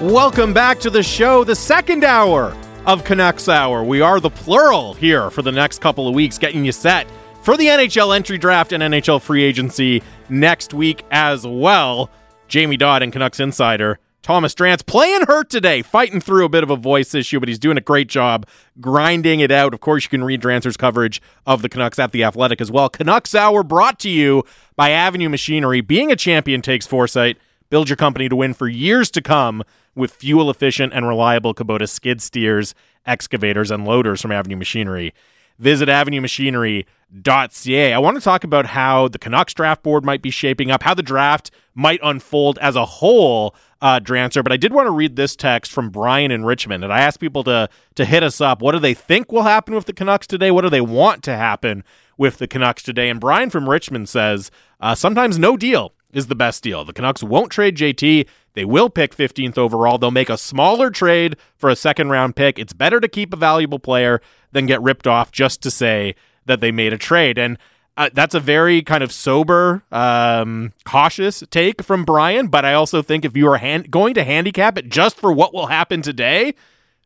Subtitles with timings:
[0.00, 2.56] Welcome back to the show, the second hour
[2.86, 3.84] of Canucks Hour.
[3.84, 7.06] We are the plural here for the next couple of weeks, getting you set
[7.42, 12.08] for the NHL entry draft and NHL free agency next week as well.
[12.48, 16.70] Jamie Dodd and Canucks Insider Thomas Drance playing hurt today, fighting through a bit of
[16.70, 18.46] a voice issue, but he's doing a great job
[18.80, 19.74] grinding it out.
[19.74, 22.88] Of course, you can read Drancer's coverage of the Canucks at The Athletic as well.
[22.88, 24.44] Canucks Hour brought to you
[24.76, 25.82] by Avenue Machinery.
[25.82, 27.36] Being a champion takes foresight.
[27.68, 29.62] Build your company to win for years to come
[29.94, 32.74] with fuel efficient and reliable Kubota skid steers,
[33.06, 35.14] excavators, and loaders from Avenue Machinery.
[35.58, 37.92] Visit avenuemachinery.ca.
[37.92, 40.94] I want to talk about how the Canucks draft board might be shaping up, how
[40.94, 44.42] the draft might unfold as a whole, uh, Drancer.
[44.42, 47.20] But I did want to read this text from Brian in Richmond, and I asked
[47.20, 48.62] people to to hit us up.
[48.62, 50.50] What do they think will happen with the Canucks today?
[50.50, 51.84] What do they want to happen
[52.16, 53.10] with the Canucks today?
[53.10, 54.50] And Brian from Richmond says
[54.80, 56.84] uh, sometimes no deal is the best deal.
[56.84, 58.26] The Canucks won't trade JT.
[58.54, 59.98] They will pick 15th overall.
[59.98, 62.58] They'll make a smaller trade for a second round pick.
[62.58, 64.20] It's better to keep a valuable player
[64.52, 66.14] than get ripped off just to say
[66.46, 67.38] that they made a trade.
[67.38, 67.58] And
[67.96, 72.48] uh, that's a very kind of sober, um, cautious take from Brian.
[72.48, 75.54] But I also think if you are hand- going to handicap it just for what
[75.54, 76.54] will happen today,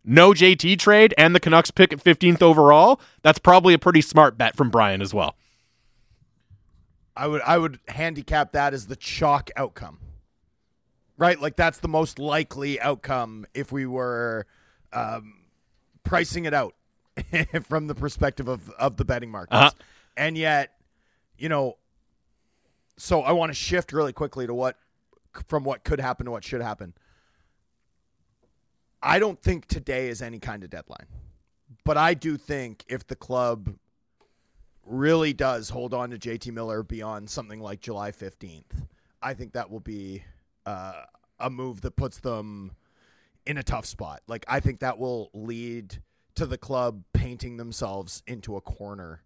[0.05, 4.39] no JT trade and the Canucks pick at 15th overall, that's probably a pretty smart
[4.39, 5.36] bet from Brian as well.
[7.17, 9.98] I would I would handicap that as the chalk outcome.
[11.17, 11.41] Right?
[11.41, 14.47] Like that's the most likely outcome if we were
[14.93, 15.45] um,
[16.03, 16.75] pricing it out
[17.69, 19.57] from the perspective of, of the betting markets.
[19.57, 19.70] Uh-huh.
[20.17, 20.73] And yet,
[21.39, 21.77] you know,
[22.97, 24.77] so I want to shift really quickly to what
[25.48, 26.95] from what could happen to what should happen.
[29.03, 31.07] I don't think today is any kind of deadline.
[31.85, 33.75] But I do think if the club
[34.86, 38.86] really does hold on to JT Miller beyond something like July 15th,
[39.22, 40.24] I think that will be
[40.66, 41.02] uh,
[41.38, 42.72] a move that puts them
[43.46, 44.22] in a tough spot.
[44.27, 45.98] Like, I think that will lead
[46.34, 49.22] to the club painting themselves into a corner.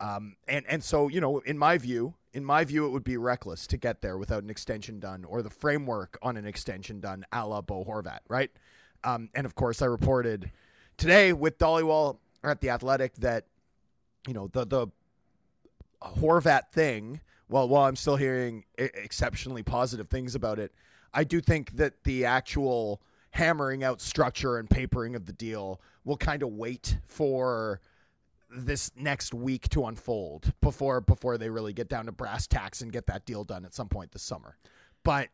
[0.00, 3.16] Um, and, and so, you know, in my view, in my view, it would be
[3.16, 7.24] reckless to get there without an extension done or the framework on an extension done
[7.32, 8.50] a la Bo Horvat, right?
[9.04, 10.50] Um, and of course, I reported
[10.96, 13.46] today with Dhaliwal at the Athletic that
[14.26, 14.86] you know the the
[16.02, 17.20] Horvat thing.
[17.48, 20.72] Well, while I'm still hearing exceptionally positive things about it,
[21.12, 26.16] I do think that the actual hammering out structure and papering of the deal will
[26.16, 27.80] kind of wait for
[28.54, 32.92] this next week to unfold before before they really get down to brass tacks and
[32.92, 34.56] get that deal done at some point this summer.
[35.04, 35.28] But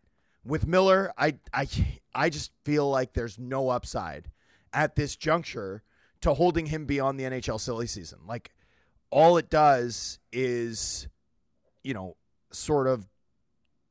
[0.45, 1.67] with Miller, I I
[2.15, 4.31] I just feel like there's no upside
[4.73, 5.83] at this juncture
[6.21, 8.21] to holding him beyond the NHL silly season.
[8.27, 8.53] Like
[9.11, 11.09] all it does is,
[11.83, 12.17] you know,
[12.51, 13.09] sort of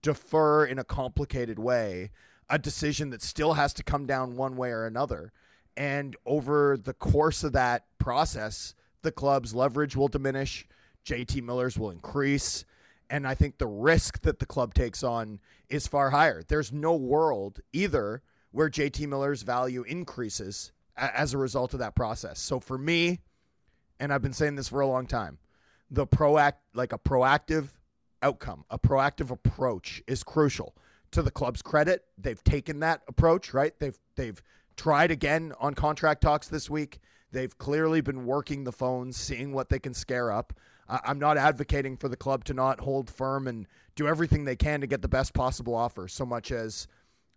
[0.01, 2.11] defer in a complicated way
[2.49, 5.31] a decision that still has to come down one way or another.
[5.75, 10.65] And over the course of that process, the club's leverage will diminish,
[11.05, 12.65] JT Miller's will increase.
[13.09, 15.39] And I think the risk that the club takes on
[15.69, 16.41] is far higher.
[16.47, 22.39] There's no world either where JT Miller's value increases as a result of that process.
[22.39, 23.19] So for me,
[23.99, 25.37] and I've been saying this for a long time,
[25.89, 27.69] the proact like a proactive
[28.21, 30.75] outcome, a proactive approach is crucial.
[31.11, 33.73] To the club's credit, they've taken that approach, right?
[33.79, 34.41] They've they've
[34.75, 36.99] tried again on contract talks this week.
[37.31, 40.53] They've clearly been working the phones, seeing what they can scare up.
[40.89, 44.81] I'm not advocating for the club to not hold firm and do everything they can
[44.81, 46.87] to get the best possible offer, so much as,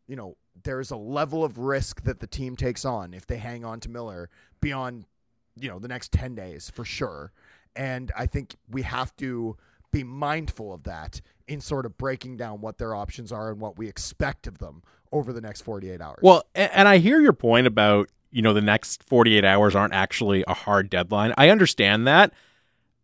[0.06, 3.64] you know, there's a level of risk that the team takes on if they hang
[3.64, 5.06] on to Miller beyond,
[5.56, 7.32] you know, the next 10 days for sure.
[7.76, 9.56] And I think we have to
[9.92, 13.76] be mindful of that in sort of breaking down what their options are and what
[13.76, 16.18] we expect of them over the next 48 hours.
[16.22, 20.44] Well, and I hear your point about, you know, the next 48 hours aren't actually
[20.46, 21.34] a hard deadline.
[21.36, 22.32] I understand that.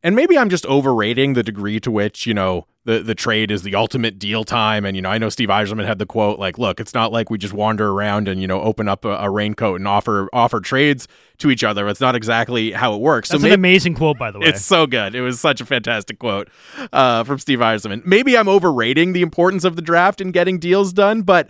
[0.07, 3.63] And maybe I'm just overrating the degree to which, you know, the, the trade is
[3.63, 4.85] the ultimate deal time.
[4.85, 7.29] And, you know, I know Steve Yzerman had the quote, like, look, it's not like
[7.29, 10.61] we just wander around and, you know, open up a, a raincoat and offer offer
[10.61, 11.09] trades
[11.39, 11.89] to each other.
[11.89, 13.31] It's not exactly how it works.
[13.31, 14.47] That's so maybe, an amazing quote, by the way.
[14.47, 15.17] It's so good.
[15.17, 16.51] It was such a fantastic quote
[16.93, 18.07] uh, from Steve Yzerman.
[18.07, 21.49] Maybe I'm overrating the importance of the draft and getting deals done, but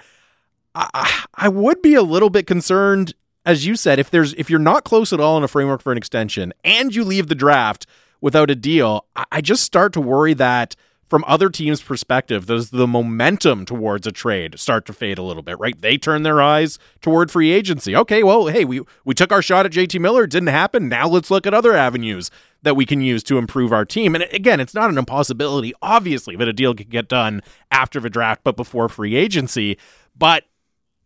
[0.75, 3.13] I, I would be a little bit concerned,
[3.45, 5.93] as you said, if there's if you're not close at all in a framework for
[5.93, 7.87] an extension and you leave the draft
[8.21, 10.77] without a deal, I just start to worry that
[11.09, 15.43] from other teams' perspective, does the momentum towards a trade start to fade a little
[15.43, 15.81] bit, right?
[15.81, 17.95] They turn their eyes toward free agency.
[17.95, 20.25] Okay, well, hey, we, we took our shot at JT Miller.
[20.25, 20.89] It didn't happen.
[20.89, 22.31] Now let's look at other avenues
[22.63, 24.17] that we can use to improve our team.
[24.17, 27.41] And again, it's not an impossibility, obviously, that a deal can get done
[27.71, 29.79] after the draft, but before free agency.
[30.19, 30.45] But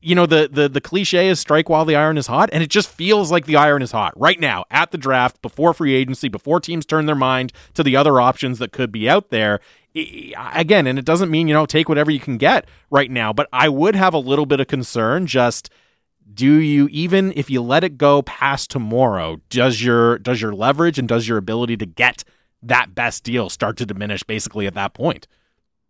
[0.00, 2.70] you know the the the cliche is strike while the iron is hot and it
[2.70, 6.28] just feels like the iron is hot right now at the draft before free agency
[6.28, 9.60] before teams turn their mind to the other options that could be out there
[9.94, 13.48] again and it doesn't mean you know take whatever you can get right now but
[13.52, 15.70] I would have a little bit of concern just
[16.32, 20.98] do you even if you let it go past tomorrow does your does your leverage
[20.98, 22.24] and does your ability to get
[22.62, 25.26] that best deal start to diminish basically at that point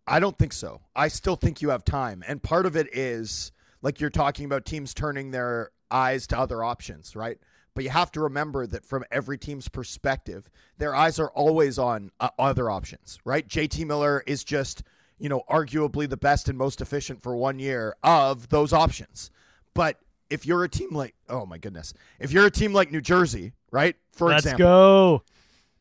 [0.07, 0.81] I don't think so.
[0.95, 2.23] I still think you have time.
[2.27, 6.63] And part of it is like you're talking about teams turning their eyes to other
[6.63, 7.37] options, right?
[7.73, 12.11] But you have to remember that from every team's perspective, their eyes are always on
[12.19, 13.47] uh, other options, right?
[13.47, 14.83] JT Miller is just,
[15.17, 19.31] you know, arguably the best and most efficient for one year of those options.
[19.73, 19.97] But
[20.29, 23.53] if you're a team like, oh my goodness, if you're a team like New Jersey,
[23.71, 23.95] right?
[24.11, 25.23] For Let's example, go.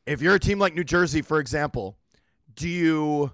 [0.06, 1.96] If you're a team like New Jersey, for example,
[2.54, 3.32] do you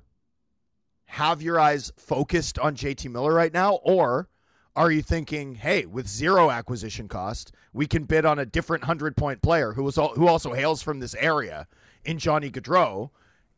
[1.07, 3.75] have your eyes focused on JT Miller right now?
[3.77, 4.29] Or
[4.77, 9.17] are you thinking, hey, with zero acquisition cost, we can bid on a different hundred
[9.17, 11.67] point player who was all, who also hails from this area
[12.05, 13.11] in Johnny Gaudreau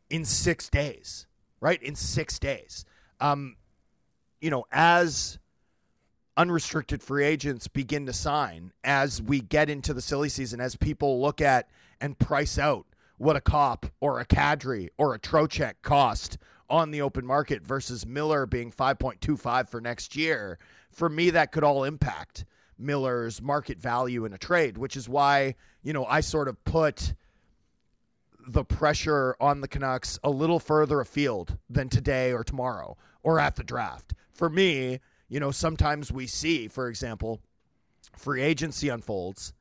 [0.09, 1.27] in six days,
[1.59, 1.81] right?
[1.83, 2.85] In six days.
[3.19, 3.57] Um,
[4.39, 5.37] you know, as
[6.37, 11.21] unrestricted free agents begin to sign, as we get into the silly season, as people
[11.21, 11.69] look at
[11.99, 12.85] and price out
[13.17, 16.37] what a Copp or a Kadri or a Trocheck cost
[16.69, 20.59] on the open market versus Miller being 5.25 for next year
[20.91, 22.45] for me, that could all impact
[22.77, 27.13] Miller's market value in a trade, which is why, you know, I sort of put
[28.47, 33.55] the pressure on the Canucks a little further afield than today or tomorrow or at
[33.55, 34.13] the draft.
[34.31, 37.39] For me, you know, sometimes we see, for example,
[38.17, 39.53] free agency unfolds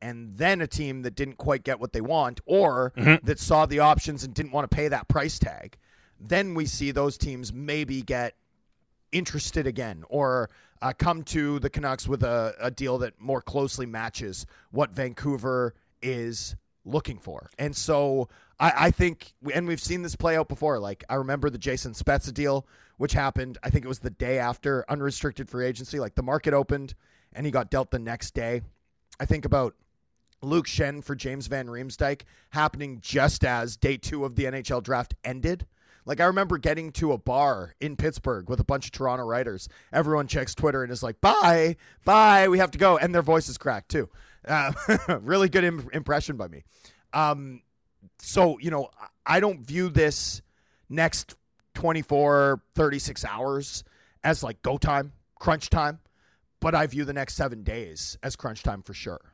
[0.00, 3.24] and then a team that didn't quite get what they want or mm-hmm.
[3.24, 5.76] that saw the options and didn't want to pay that price tag.
[6.26, 8.34] Then we see those teams maybe get
[9.10, 13.86] interested again or uh, come to the Canucks with a, a deal that more closely
[13.86, 17.50] matches what Vancouver is looking for.
[17.58, 18.28] And so
[18.58, 20.78] I, I, think, and we've seen this play out before.
[20.78, 22.66] Like I remember the Jason Spezza deal,
[22.96, 26.00] which happened, I think it was the day after unrestricted free agency.
[26.00, 26.94] Like the market opened
[27.32, 28.62] and he got dealt the next day.
[29.20, 29.74] I think about
[30.42, 35.14] Luke Schenn for James Van Riemsdyk happening just as day two of the NHL draft
[35.24, 35.66] ended.
[36.04, 39.68] Like I remember getting to a bar in Pittsburgh with a bunch of Toronto writers.
[39.92, 43.58] Everyone checks Twitter and is like, "Bye, bye, we have to go," and their voices
[43.58, 44.08] crack too.
[44.46, 44.72] Uh,
[45.20, 46.64] really good Im- impression by me.
[47.12, 47.62] Um,
[48.18, 48.90] so you know,
[49.24, 50.42] I don't view this
[50.88, 51.36] next
[51.74, 53.84] 24, 36 hours
[54.24, 56.00] as like go time, crunch time,
[56.60, 59.31] but I view the next seven days as crunch time for sure.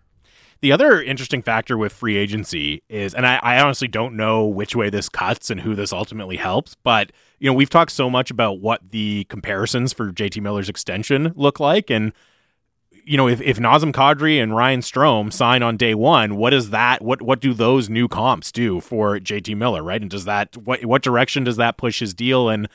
[0.60, 4.74] The other interesting factor with free agency is, and I, I, honestly don't know which
[4.74, 8.30] way this cuts and who this ultimately helps, but you know we've talked so much
[8.32, 12.12] about what the comparisons for JT Miller's extension look like, and
[13.04, 16.70] you know if, if Nazem Kadri and Ryan Strome sign on day one, what is
[16.70, 17.02] that?
[17.02, 20.00] What what do those new comps do for JT Miller, right?
[20.02, 22.68] And does that what what direction does that push his deal and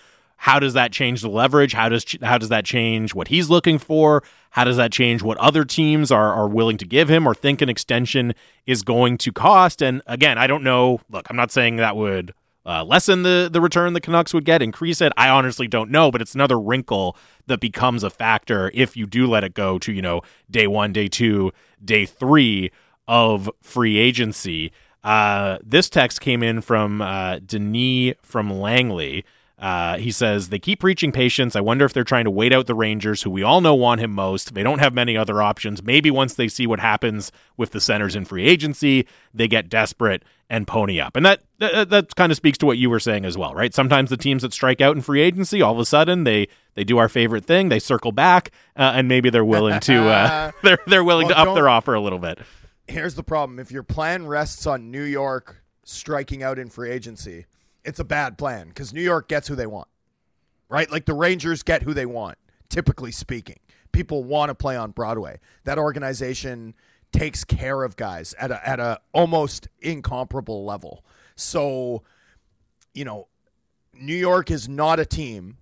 [0.44, 1.72] how does that change the leverage?
[1.72, 4.24] How does how does that change what he's looking for?
[4.50, 7.62] How does that change what other teams are are willing to give him or think
[7.62, 8.36] an extension
[8.66, 9.82] is going to cost?
[9.82, 11.00] And again, I don't know.
[11.10, 12.34] Look, I'm not saying that would
[12.66, 15.14] uh, lessen the the return the Canucks would get, increase it.
[15.16, 17.16] I honestly don't know, but it's another wrinkle
[17.48, 20.92] that becomes a factor if you do let it go to you know day one,
[20.92, 21.54] day two,
[21.86, 22.70] day three
[23.08, 24.74] of free agency.
[25.06, 29.24] Uh, this text came in from uh, Denis from Langley.
[29.60, 31.56] Uh, he says they keep preaching patience.
[31.56, 34.02] I wonder if they're trying to wait out the Rangers, who we all know want
[34.02, 34.56] him most.
[34.56, 35.84] They don't have many other options.
[35.84, 40.24] Maybe once they see what happens with the centers in free agency, they get desperate
[40.50, 41.16] and pony up.
[41.16, 43.74] And that, that that kind of speaks to what you were saying as well, right?
[43.74, 46.84] Sometimes the teams that strike out in free agency, all of a sudden they they
[46.84, 50.80] do our favorite thing, they circle back, uh, and maybe they're willing to uh, they're
[50.88, 52.40] they're willing well, to up their offer a little bit.
[52.88, 57.46] Here's the problem: if your plan rests on New York striking out in free agency
[57.86, 59.88] it's a bad plan because New York gets who they want,
[60.70, 60.90] right?
[60.92, 62.38] Like the Rangers get who they want,
[62.70, 63.60] typically speaking.
[63.92, 65.40] People want to play on Broadway.
[65.66, 66.74] That organization
[67.12, 71.06] takes care of guys at a at a almost incomparable level.
[71.36, 72.04] So,
[72.94, 73.28] you know,
[73.94, 75.58] New York is not a team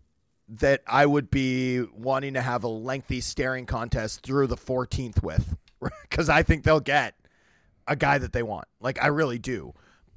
[0.48, 5.56] that I would be wanting to have a lengthy staring contest through the 14th with
[6.10, 7.16] because I think they'll get
[7.88, 8.68] a guy that they want.
[8.80, 9.74] Like I really do.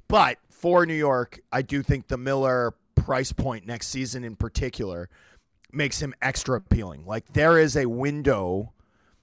[0.07, 5.11] But for New York, I do think the Miller price point next season in particular
[5.71, 7.05] makes him extra appealing.
[7.05, 8.73] Like there is a window.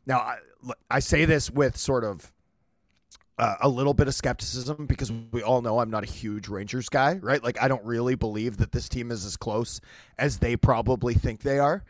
[0.07, 0.37] Now, I,
[0.89, 2.31] I say this with sort of
[3.39, 6.89] uh, a little bit of skepticism because we all know I'm not a huge Rangers
[6.89, 7.43] guy, right?
[7.43, 9.81] Like I don't really believe that this team is as close
[10.19, 11.83] as they probably think they are.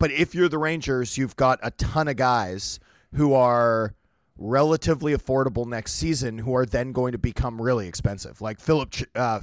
[0.00, 2.80] But if you're the Rangers, you've got a ton of guys
[3.14, 3.94] who are
[4.38, 8.40] relatively affordable next season who are then going to become really expensive.
[8.40, 9.40] Like Philip uh,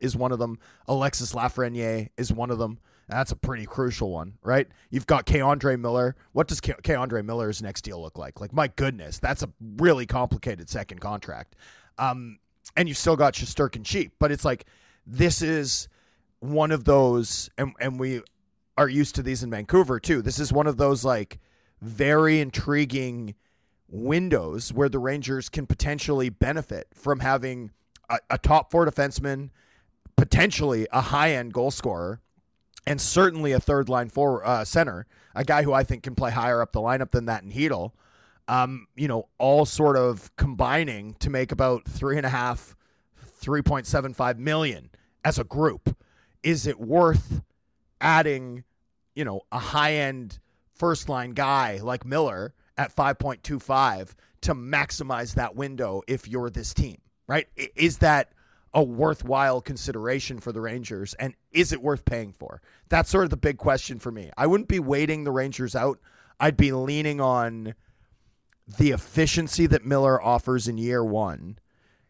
[0.00, 0.58] is one of them.
[0.86, 2.78] Alexis Lafreniere is one of them.
[3.08, 4.66] That's a pretty crucial one, right?
[4.90, 6.16] You've got K'Andre Miller.
[6.32, 8.40] What does K'Andre Miller's next deal look like?
[8.40, 11.54] Like, my goodness, that's a really complicated second contract.
[11.98, 12.38] Um,
[12.76, 14.66] and you've still got Shesterkin cheap, but it's like
[15.06, 15.88] this is
[16.40, 18.22] one of those, and and we
[18.76, 20.20] are used to these in Vancouver too.
[20.20, 21.38] This is one of those like
[21.80, 23.34] very intriguing
[23.88, 27.70] windows where the Rangers can potentially benefit from having
[28.08, 29.50] a, a top four defenseman,
[30.16, 32.20] potentially a high end goal scorer,
[32.86, 36.30] and certainly a third line for uh, center, a guy who I think can play
[36.30, 37.92] higher up the lineup than that in Chytil.
[38.48, 42.76] Um, you know, all sort of combining to make about three and a half,
[43.16, 44.90] three point seven five million
[45.24, 45.96] as a group.
[46.44, 47.42] Is it worth
[48.00, 48.62] adding,
[49.16, 50.38] you know, a high end
[50.74, 56.98] first line guy like Miller at 5.25 to maximize that window if you're this team,
[57.26, 57.48] right?
[57.74, 58.32] Is that
[58.74, 62.60] a worthwhile consideration for the Rangers and is it worth paying for?
[62.88, 64.30] That's sort of the big question for me.
[64.36, 65.98] I wouldn't be waiting the Rangers out.
[66.38, 67.74] I'd be leaning on
[68.78, 71.58] the efficiency that Miller offers in year 1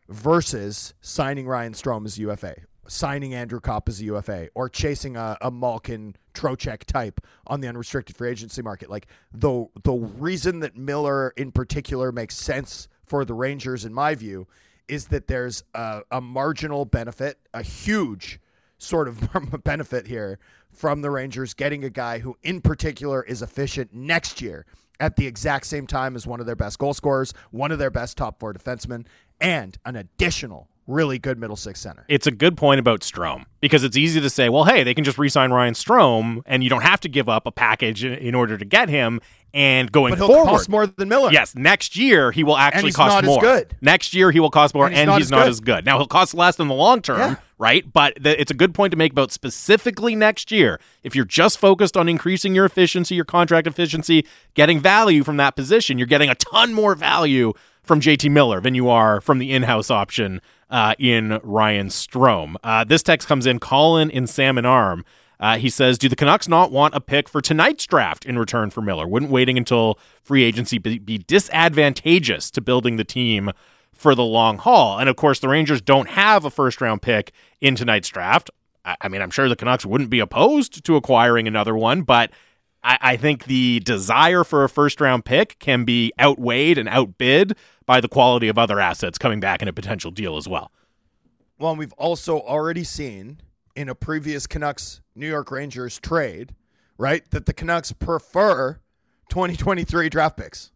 [0.08, 2.56] versus signing Ryan Strome as UFA
[2.88, 7.68] signing Andrew Copp as a UFA or chasing a, a Malkin Trocheck type on the
[7.68, 8.90] unrestricted free agency market.
[8.90, 14.14] Like the the reason that Miller in particular makes sense for the Rangers, in my
[14.14, 14.46] view,
[14.88, 18.40] is that there's a, a marginal benefit, a huge
[18.78, 19.28] sort of
[19.64, 20.38] benefit here
[20.70, 24.66] from the Rangers getting a guy who, in particular, is efficient next year
[25.00, 27.90] at the exact same time as one of their best goal scorers, one of their
[27.90, 29.06] best top four defensemen,
[29.40, 32.04] and an additional really good middle six center.
[32.08, 35.04] It's a good point about Strome because it's easy to say, well, hey, they can
[35.04, 38.56] just re-sign Ryan Strome, and you don't have to give up a package in order
[38.56, 39.20] to get him.
[39.54, 41.30] And going but he'll forward, cost more than Miller.
[41.32, 43.40] Yes, next year he will actually he's cost not as more.
[43.40, 43.74] good.
[43.80, 45.48] Next year he will cost more, And he's and not he's as not good.
[45.48, 45.86] as good.
[45.86, 47.34] Now he'll cost less in the long term, Yeah.
[47.56, 47.90] right?
[47.90, 50.78] But th- it's a good point to make about specifically next year.
[51.02, 55.56] If you're just focused on increasing your efficiency, your contract efficiency, getting value from that
[55.56, 59.52] position, you're getting a ton more value from JT Miller than you are from the
[59.52, 62.56] in-house option uh, in Ryan Strome.
[62.62, 65.04] Uh, this text comes in, Colin in Salmon Arm.
[65.38, 68.70] Uh, he says, "Do the Canucks not want a pick for tonight's draft in return
[68.70, 69.06] for Miller?
[69.06, 73.52] Wouldn't waiting until free agency be, be disadvantageous to building the team
[73.92, 77.32] for the long haul?" And of course, the Rangers don't have a first round pick
[77.60, 78.50] in tonight's draft.
[78.84, 82.30] I, I mean, I'm sure the Canucks wouldn't be opposed to acquiring another one, but
[82.86, 87.56] I, I think the desire for a first round pick can be outweighed and outbid
[87.84, 90.70] by the quality of other assets coming back in a potential deal as well.
[91.58, 93.40] Well, we've also already seen
[93.74, 96.54] in a previous Canucks New York Rangers trade,
[96.96, 98.78] right, that the Canucks prefer
[99.30, 100.70] 2023 draft picks.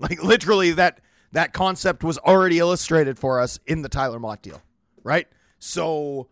[0.00, 1.00] Like literally that
[1.32, 4.62] that concept was already illustrated for us in the Tyler Motte deal,
[5.04, 5.28] right?
[5.58, 6.28] So,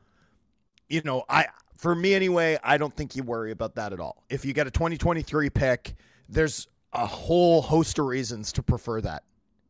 [0.89, 1.49] you know, I
[1.79, 4.25] for me anyway, I don't think you worry about that at all.
[4.29, 5.95] If you get a 2023 pick,
[6.29, 9.23] there's a whole host of reasons to prefer that,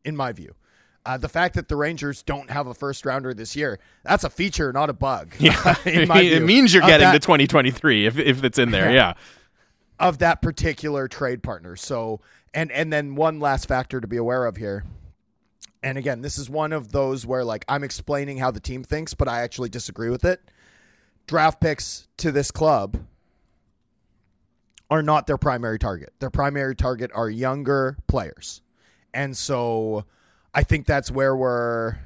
[0.03, 0.55] in my view.
[1.05, 4.29] Uh, the fact that the Rangers don't have a first rounder this year, that's a
[4.29, 5.33] feature, not a bug.
[5.39, 8.91] Yeah, in my it means you're getting that- the 2023 if if it's in there.
[8.91, 9.13] Yeah.
[9.99, 11.75] of that particular trade partner.
[11.75, 12.21] So,
[12.55, 14.83] and and then one last factor to be aware of here.
[15.83, 19.13] And again, this is one of those where like I'm explaining how the team thinks,
[19.13, 20.41] but I actually disagree with it.
[21.29, 22.97] Draft picks to this club
[24.89, 26.11] are not their primary target.
[26.17, 28.63] Their primary target are younger players.
[29.13, 30.05] And so
[30.55, 31.97] I think that's where we're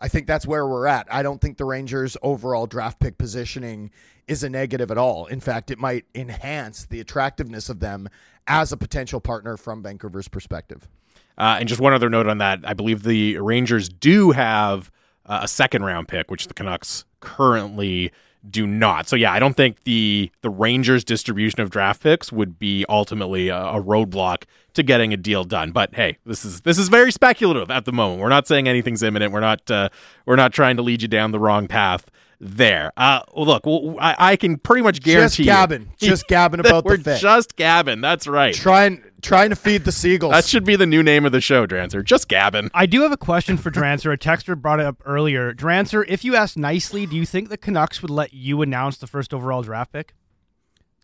[0.00, 1.06] I think that's where we're at.
[1.12, 3.90] I don't think the Rangers' overall draft pick positioning
[4.26, 5.26] is a negative at all.
[5.26, 8.08] In fact, it might enhance the attractiveness of them
[8.46, 10.88] as a potential partner from Vancouver's perspective.
[11.36, 14.90] Uh, and just one other note on that, I believe the Rangers do have
[15.26, 18.12] uh, a second round pick, which the Canucks currently
[18.48, 19.08] do not.
[19.08, 23.48] So yeah, I don't think the the Rangers distribution of draft picks would be ultimately
[23.48, 25.72] a, a roadblock to getting a deal done.
[25.72, 28.20] But hey, this is this is very speculative at the moment.
[28.20, 29.32] We're not saying anything's imminent.
[29.32, 29.88] We're not uh,
[30.26, 32.10] we're not trying to lead you down the wrong path
[32.46, 32.92] there.
[32.96, 36.84] Uh, look, well, I, I can pretty much Just guarantee you- gabbing, just gabbing about
[36.84, 37.20] we're the fit.
[37.20, 38.00] just gabbing.
[38.02, 38.54] That's right.
[38.54, 40.32] trying trying to feed the seagulls.
[40.32, 42.04] That should be the new name of the show, Drancer.
[42.04, 42.70] Just gabbing.
[42.74, 44.12] I do have a question for Drancer.
[44.12, 45.54] A texter brought it up earlier.
[45.54, 49.06] Drancer, if you asked nicely, do you think the Canucks would let you announce the
[49.06, 50.12] first overall draft pick?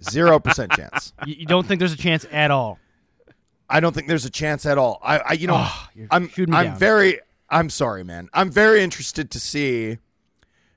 [0.02, 1.12] Zero percent chance.
[1.26, 2.78] You, you don't think there's a chance at all?
[3.68, 4.98] I don't think there's a chance at all.
[5.02, 6.76] I, I you know, Oh, I'm I'm down.
[6.78, 8.28] very I'm sorry, man.
[8.32, 9.98] I'm very interested to see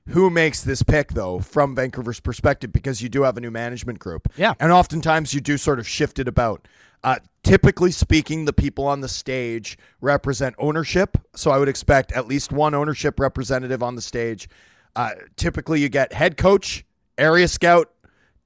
[0.08, 3.98] who makes this pick though from Vancouver's perspective because you do have a new management
[3.98, 4.28] group.
[4.36, 4.54] Yeah.
[4.60, 6.66] And oftentimes you do sort of shift it about.
[7.02, 11.18] Uh, typically speaking, the people on the stage represent ownership.
[11.34, 14.48] So I would expect at least one ownership representative on the stage.
[14.96, 16.84] Uh, typically, you get head coach,
[17.18, 17.90] area scout,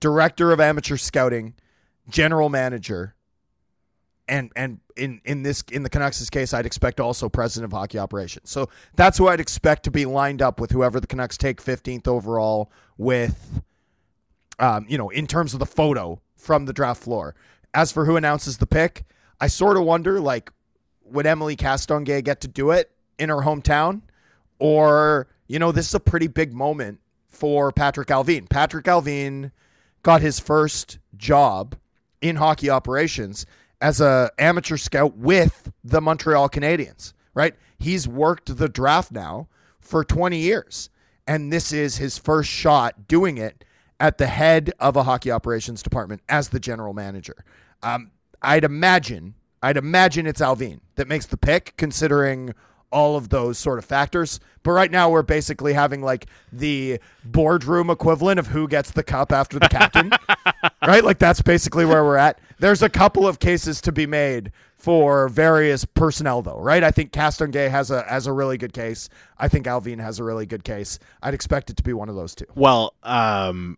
[0.01, 1.55] director of amateur scouting,
[2.09, 3.15] general manager,
[4.29, 7.99] and and in in this in the Canucks' case, I'd expect also president of hockey
[7.99, 8.51] operations.
[8.51, 12.07] So that's who I'd expect to be lined up with whoever the Canucks take 15th
[12.07, 13.63] overall with.
[14.61, 17.35] Um, you know, in terms of the photo from the draft floor.
[17.75, 19.05] As for who announces the pick,
[19.41, 20.51] I sort of wonder like,
[21.05, 24.03] would Emily Castonguay get to do it in her hometown,
[24.59, 28.49] or you know, this is a pretty big moment for Patrik Allvin.
[28.49, 29.53] Patrik Allvin
[30.03, 31.77] got his first job
[32.21, 33.47] in hockey operations
[33.81, 37.55] as a amateur scout with the Montreal Canadiens, right?
[37.79, 39.49] He's worked the draft now
[39.81, 40.91] for 20 years
[41.29, 43.63] and this is his first shot doing it
[44.01, 47.45] at the head of a hockey operations department as the general manager.
[47.83, 52.55] Um, I'd imagine, I'd imagine it's Allvin that makes the pick, considering
[52.91, 54.41] all of those sort of factors.
[54.63, 59.31] But right now, we're basically having like the boardroom equivalent of who gets the cup
[59.31, 60.13] after the captain,
[60.87, 61.05] right?
[61.05, 62.39] Like that's basically where we're at.
[62.59, 66.83] There's a couple of cases to be made for various personnel, though, right?
[66.83, 69.09] I think Castonguay has a has a really good case.
[69.37, 70.99] I think Allvin has a really good case.
[71.23, 72.47] I'd expect it to be one of those two.
[72.55, 73.77] Well, um,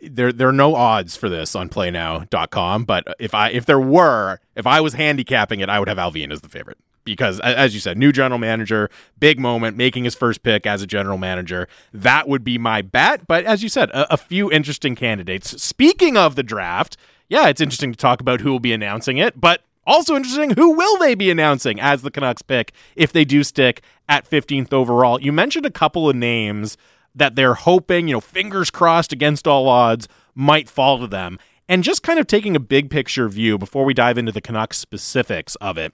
[0.00, 4.40] there there are no odds for this on playnow.com, but if I if there were,
[4.54, 7.80] if I was handicapping it, I would have Allvin as the favorite because as you
[7.80, 11.68] said, new general manager, big moment, making his first pick as a general manager.
[11.94, 15.62] That would be my bet, but as you said, a, a few interesting candidates.
[15.62, 16.98] Speaking of the draft,
[17.30, 20.72] yeah, it's interesting to talk about who will be announcing it, but also interesting, who
[20.72, 25.20] will they be announcing as the Canucks pick if they do stick at 15th overall?
[25.20, 26.76] You mentioned a couple of names
[27.14, 31.38] that they're hoping, you know, fingers crossed against all odds, might fall to them.
[31.68, 34.76] And just kind of taking a big picture view before we dive into the Canucks
[34.76, 35.92] specifics of it.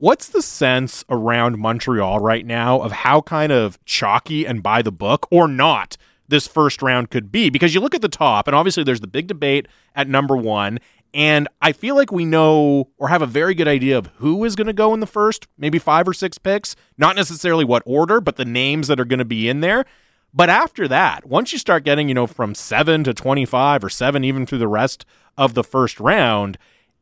[0.00, 4.90] What's the sense around Montreal right now of how kind of chalky and by the
[4.90, 7.50] book or not this first round could be?
[7.50, 10.78] Because you look at the top, and obviously there's the big debate at number one.
[11.12, 14.56] And I feel like we know or have a very good idea of who is
[14.56, 16.76] going to go in the first, maybe five or six picks.
[16.96, 19.84] Not necessarily what order, but the names that are going to be in there.
[20.32, 24.24] But after that, once you start getting, you know, from 7 to 25 or 7
[24.24, 25.04] even through the rest
[25.36, 26.56] of the first round,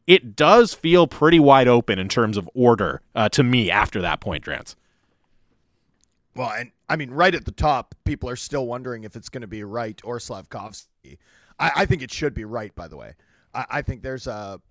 [0.08, 4.20] it does feel pretty wide open in terms of order uh, to me after that
[4.20, 4.74] point, Drance.
[6.34, 9.42] Well, and I mean, right at the top, people are still wondering if it's going
[9.42, 11.18] to be Wright or Slavkovsky.
[11.58, 13.16] I, I, think it should be Wright, by the way.
[13.52, 14.62] I, I think there's a,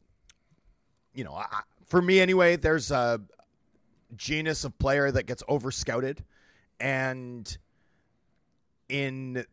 [1.14, 1.46] you know, I,
[1.86, 3.22] for me anyway, there's a
[4.16, 6.24] genus of player that gets over scouted.
[6.80, 7.56] And
[8.90, 9.46] in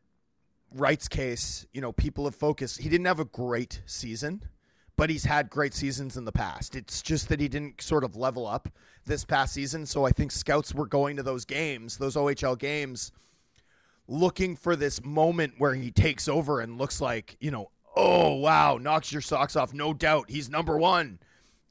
[0.73, 2.81] Wright's case, you know, people have focused.
[2.81, 4.45] He didn't have a great season,
[4.97, 6.77] but he's had great seasons in the past.
[6.77, 8.69] It's just that he didn't sort of level up
[9.05, 9.87] this past season.
[9.87, 13.13] So I think scouts were going to those games, those OHL games,
[14.09, 18.79] looking for this moment where he takes over and looks like, you know, oh, wow,
[18.81, 19.73] knocks your socks off.
[19.75, 20.31] No doubt.
[20.31, 21.19] He's number one.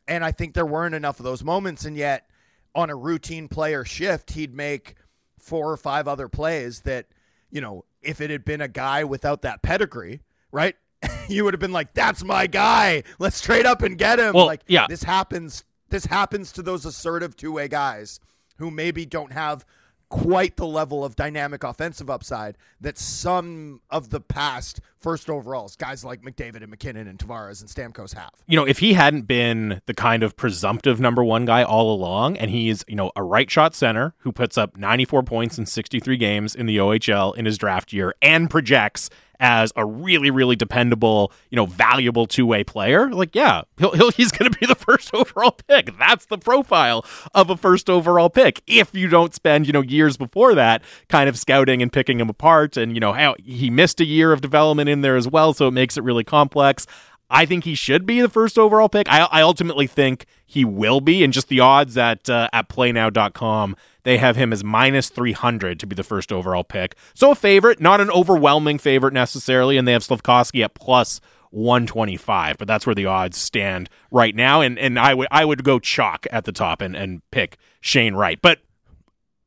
[0.08, 1.86] And I think there weren't enough of those moments.
[1.86, 2.28] And yet,
[2.76, 4.96] on a routine player shift, he'd make
[5.40, 7.08] four or five other plays that–
[7.54, 10.76] you know, if it had been a guy without that pedigree, right?
[11.28, 13.04] you would have been like, "That's my guy.
[13.20, 14.88] Let's trade up and get him." Well, like, yeah.
[14.88, 15.64] this happens.
[15.90, 18.20] This happens to those assertive two-way guys
[18.58, 19.66] who maybe don't have
[20.14, 26.06] quite the level of dynamic offensive upside that some of the past first overalls, guys
[26.06, 28.30] like McDavid and MacKinnon and Tavares and Stamkos have.
[28.46, 32.38] You know, if he hadn't been the kind of presumptive number one guy all along,
[32.38, 36.16] and he's, you know, a right shot center who puts up 94 points in 63
[36.18, 39.10] games in the OHL in his draft year and projects
[39.44, 44.10] as a really, really dependable, you know, valuable two way player, like, yeah, he'll, he'll
[44.10, 45.90] he's going to be the first overall pick.
[46.00, 48.64] That's the profile of a first overall pick.
[48.68, 52.30] If you don't spend, you know, years before that kind of scouting and picking him
[52.30, 55.54] apart, and, you know, how he missed a year of development in there as well,
[55.54, 56.88] so it makes it really complex.
[57.34, 59.10] I think he should be the first overall pick.
[59.10, 63.76] I, I ultimately think he will be, and just the odds at uh, at playnow.com,
[64.04, 66.96] they have him as minus 300 to be the first overall pick.
[67.16, 71.20] So a favorite, not an overwhelming favorite necessarily, and they have Slavkovsky at plus
[71.50, 74.62] 125, but that's where the odds stand right now.
[74.62, 78.14] And and I would I would go chalk at the top and, and pick Shane
[78.14, 78.40] Wright.
[78.40, 78.60] But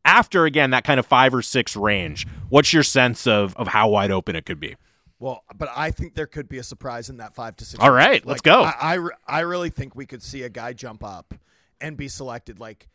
[0.05, 3.89] after again that kind of five or six range, what's your sense of of how
[3.91, 4.75] wide open it could be?
[5.19, 7.83] Well, but I think there could be a surprise in that five to six.
[7.83, 8.63] All right, let's go.
[8.63, 11.35] I, I, I really think we could see a guy jump up
[11.81, 12.61] and be selected.
[12.61, 12.89] Like,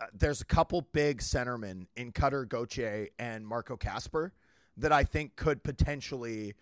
[0.00, 4.32] uh, there's a couple big centermen in Cutter Gauthier and Marco Kasper
[4.76, 6.54] that I think could potentially,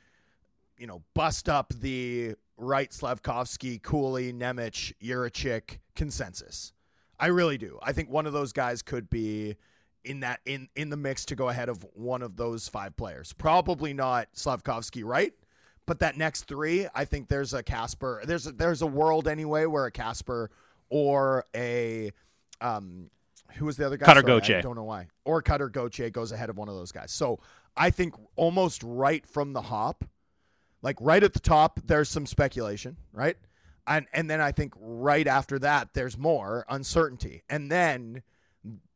[0.79, 6.73] you know, bust up the right Slavkovsky, Cooley, Nemec, Jiricek consensus.
[7.19, 7.79] I really do.
[7.83, 9.57] I think one of those guys could be
[10.05, 13.33] in that in in the mix to go ahead of one of those five players.
[13.33, 15.33] Probably not Slavkovsky, right?
[15.87, 18.23] But that next three, I think there's a Kasper.
[18.25, 20.51] There's a, there's a world anyway where a Kasper
[20.91, 22.13] or a
[22.61, 23.11] um,
[23.55, 24.07] who was the other guy?
[24.07, 24.59] Cutter Sorry, Gauthier.
[24.59, 25.09] I don't know why.
[25.25, 27.13] Or Cutter Gauthier goes ahead of one of those guys.
[27.13, 27.41] So
[27.77, 30.05] I think almost right from the hop,
[30.83, 33.37] like right at the top, there's some speculation, right?
[33.87, 38.23] And and then I think right after that, there's more uncertainty, and then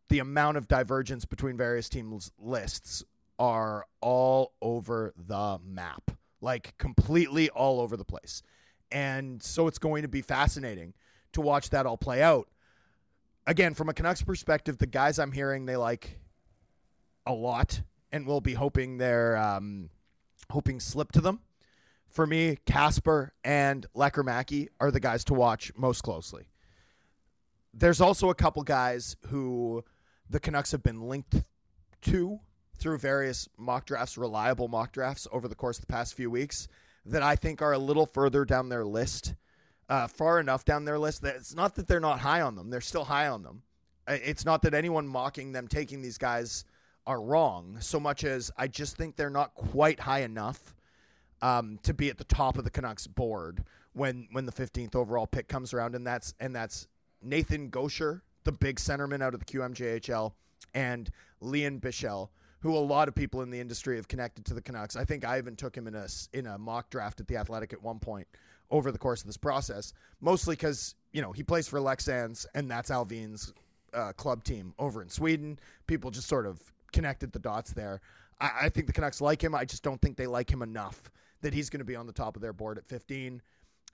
[0.09, 3.05] the amount of divergence between various teams' lists
[3.38, 8.42] are all over the map, like completely all over the place.
[8.90, 10.95] And so it's going to be fascinating
[11.33, 12.49] to watch that all play out.
[13.47, 16.19] Again, from a Canucks perspective, the guys I'm hearing they like
[17.27, 19.90] a lot, and we'll be hoping they're um,
[20.51, 21.40] hoping slip to them.
[22.09, 26.47] For me, Kasper and Lecker are the guys to watch most closely.
[27.75, 29.85] There's also a couple guys who
[30.28, 31.42] the Canucks have been linked
[32.02, 32.40] to
[32.78, 36.68] through various mock drafts, reliable mock drafts over the course of the past few weeks
[37.04, 39.34] that I think are a little further down their list,
[39.88, 42.70] uh, far enough down their list that it's not that they're not high on them;
[42.70, 43.62] they're still high on them.
[44.08, 46.64] It's not that anyone mocking them taking these guys
[47.06, 50.74] are wrong, so much as I just think they're not quite high enough
[51.42, 55.26] um, to be at the top of the Canucks board when when the 15th overall
[55.26, 56.88] pick comes around, and that's and that's
[57.22, 60.32] Nathan Gaucher, the big centerman out of the QMJHL,
[60.72, 61.11] and
[61.42, 62.30] Lian Bichsel,
[62.61, 64.96] who a lot of people in the industry have connected to the Canucks.
[64.96, 67.74] I think I even took him in a in a mock draft at the Athletic
[67.74, 68.26] at one point
[68.70, 72.70] over the course of this process, mostly because you know he plays for Leksands, and
[72.70, 73.52] that's Allvin's
[73.92, 75.59] uh, club team over in Sweden.
[75.87, 76.61] People just sort of
[76.92, 78.00] connected the dots there.
[78.40, 79.54] I, I think the Canucks like him.
[79.54, 81.11] I just don't think they like him enough
[81.42, 83.42] that he's going to be on the top of their board at 15.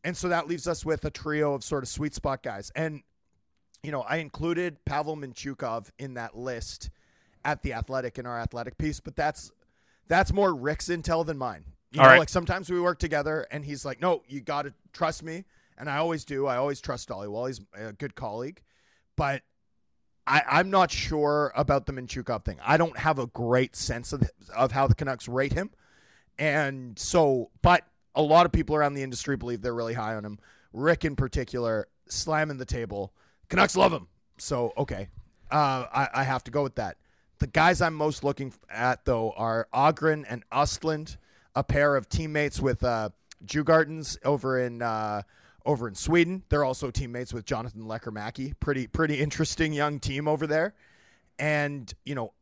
[0.05, 2.71] And so that leaves us with a trio of sort of sweet spot guys.
[2.75, 3.03] And,
[3.83, 6.91] you know, I included Pavel Mintyukov in that list
[7.45, 9.51] at the athletic in our athletic piece, but that's
[10.09, 11.65] that's more Rick's intel than mine.
[11.91, 12.19] You All know, right.
[12.21, 15.45] like sometimes we work together and he's like, No, you gotta trust me.
[15.79, 16.47] And I always do.
[16.47, 17.49] I always trust Dhaliwal.
[17.49, 18.61] He's a good colleague.
[19.17, 19.43] But
[20.27, 22.59] I, I'm not sure about the Mintyukov thing.
[22.65, 24.23] I don't have a great sense of
[24.55, 25.71] of how the Canucks rate him.
[26.39, 30.25] And so, but a lot of people around the industry believe they're really high on
[30.25, 30.39] him.
[30.73, 33.13] Rick, in particular, slamming the table.
[33.53, 34.09] Canucks love him.
[34.39, 35.11] So, okay.
[35.51, 36.97] Uh, I, I have to go with that.
[37.39, 41.19] The guys I'm most looking at, though, are Ogren and Östlund,
[41.55, 43.11] a pair of teammates with uh,
[43.45, 45.21] Djurgårdens over in uh,
[45.67, 46.45] over in Sweden.
[46.49, 50.73] They're also teammates with Jonathan Lecker Pretty pretty interesting young team over there.
[51.39, 52.33] And you know,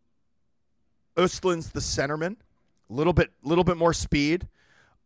[1.16, 2.36] Östlund's the centerman,
[2.88, 4.46] a little bit little bit more speed.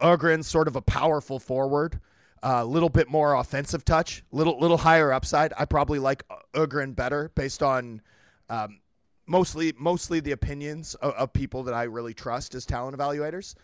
[0.02, 1.98] Ogren's sort of a powerful forward,
[2.44, 5.52] a little bit more offensive touch, little little higher upside.
[5.58, 6.22] I probably like
[6.54, 8.02] Ogren better based on
[8.50, 8.80] um,
[9.26, 13.54] mostly mostly the opinions of, of people that I really trust as talent evaluators.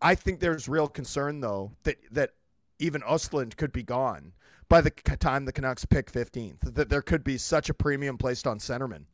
[0.00, 2.30] I think there's real concern though that that
[2.78, 4.32] even Östlund could be gone
[4.70, 6.74] by the time the Canucks pick 15th.
[6.74, 9.04] That there could be such a premium placed on centerman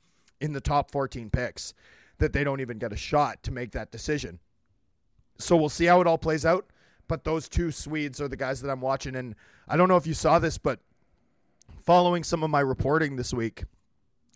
[0.41, 1.75] in the top 14 picks
[2.19, 4.39] that they don't even get a shot to make that decision.
[5.39, 6.67] So we'll see how it all plays out.
[7.09, 9.17] But those two Swedes are the guys that I'm watching.
[9.17, 9.35] And
[9.69, 10.81] I don't know if you saw this, but
[11.85, 13.65] following some of my reporting this week,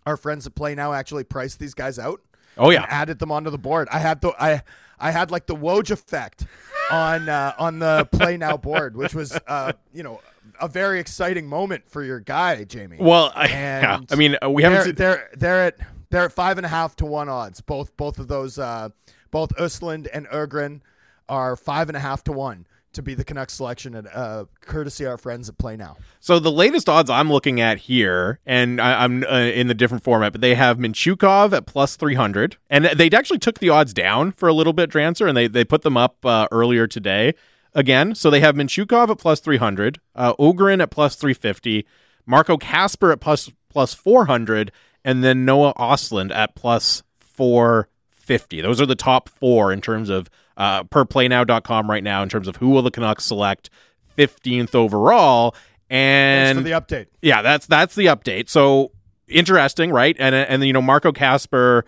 [0.06, 2.20] our friends at Play Now actually priced these guys out.
[2.56, 2.82] Oh yeah.
[2.82, 3.88] and added them onto the board.
[3.92, 4.62] I had the I
[4.98, 6.44] I had like the Woj effect
[6.90, 10.20] on uh, on the Play Now board, which was uh, you know
[10.60, 12.98] a very exciting moment for your guy, Jamie.
[13.00, 14.00] Well, I, yeah.
[14.10, 14.94] I mean, uh, we haven't they're, seen.
[14.96, 15.76] they're they're at
[16.10, 17.60] they're at five and a half to one odds.
[17.60, 18.90] Both both of those uh,
[19.30, 20.82] both Östlund and Ogren
[21.30, 25.06] are five and a half to one to be the Canucks selection at uh, courtesy
[25.06, 25.96] our friends at Play Now.
[26.18, 30.02] So the latest odds I'm looking at here, and I, I'm uh, in the different
[30.02, 34.32] format, but they have Mintyukov at plus 300, and they actually took the odds down
[34.32, 37.34] for a little bit, Drancer, and they they put them up uh, earlier today
[37.74, 38.14] again.
[38.14, 41.86] So they have Mintyukov at plus 300, uh, Ogren at plus 350,
[42.26, 44.72] Marco Kasper at plus plus 400,
[45.04, 48.60] and then Noah Östlund at plus 450.
[48.60, 50.28] Those are the top four in terms of
[50.60, 53.70] uh, per playnow.com right now in terms of who will the Canucks select
[54.18, 55.52] 15th overall.
[55.52, 57.06] Thanks And for the update.
[57.22, 58.48] yeah, that's that's the update.
[58.48, 58.92] So
[59.26, 60.14] interesting, right?
[60.18, 61.84] And and you know Marco Kasper,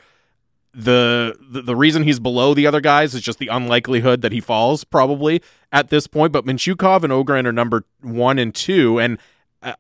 [0.75, 4.41] the, the the reason he's below the other guys is just the unlikelihood that he
[4.41, 6.33] falls probably at this point.
[6.33, 9.19] But Mintyukov and Ogren are number one and two, and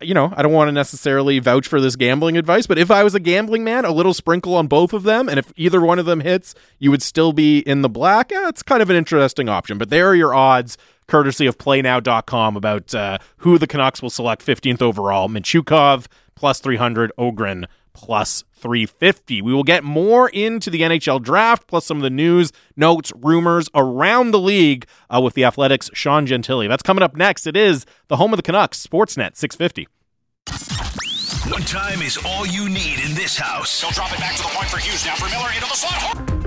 [0.00, 3.02] you know, I don't want to necessarily vouch for this gambling advice, but if I
[3.02, 5.98] was a gambling man, a little sprinkle on both of them, and if either one
[5.98, 8.32] of them hits, you would still be in the black.
[8.32, 12.56] Eh, it's kind of an interesting option, but there are your odds, courtesy of PlayNow.com,
[12.56, 15.28] about uh, who the Canucks will select 15th overall.
[15.28, 19.42] Mintyukov plus 300, Ogren plus 350.
[19.42, 23.68] We will get more into the NHL draft, plus some of the news, notes, rumors
[23.74, 26.68] around the league uh, with the Athletics' Sean Gentille.
[26.68, 27.46] That's coming up next.
[27.46, 29.88] It is the home of the Canucks, Sportsnet 650.
[31.50, 33.80] One time is all you need in this house.
[33.80, 36.42] He'll drop it back to the point for Hughes now for Miller into the slot.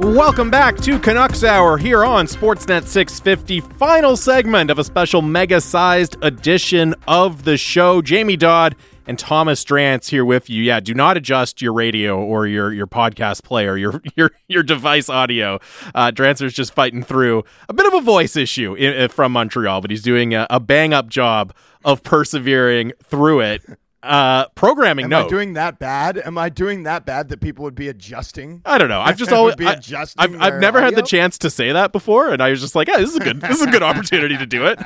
[0.00, 3.60] Welcome back to Canucks Hour here on Sportsnet 650.
[3.60, 8.00] Final segment of a special mega sized edition of the show.
[8.00, 8.76] Jamie Dodd
[9.10, 10.62] and Thomas Drance here with you.
[10.62, 15.08] Yeah, do not adjust your radio or your your podcast player, your your your device
[15.08, 15.58] audio.
[15.96, 19.90] Uh, Drancer's just fighting through a bit of a voice issue in, from Montreal, but
[19.90, 21.52] he's doing a, a bang up job
[21.84, 23.64] of persevering through it.
[24.02, 25.16] Uh, programming no.
[25.18, 25.26] Am note.
[25.26, 26.16] I doing that bad?
[26.18, 28.62] Am I doing that bad that people would be adjusting?
[28.64, 29.00] I don't know.
[29.00, 31.92] I've just always be I, adjusting I've, I've never had the chance to say that
[31.92, 33.82] before, and I was just like, yeah, this is a good this is a good
[33.82, 34.78] opportunity to do it.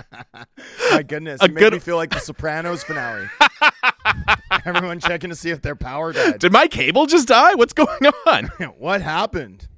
[0.90, 3.29] My goodness, A make good- me feel like the Sopranos finale.
[4.64, 6.38] Everyone checking to see if their power died.
[6.38, 7.55] Did my cable just die?
[7.55, 8.46] What's going on?
[8.79, 9.68] what happened?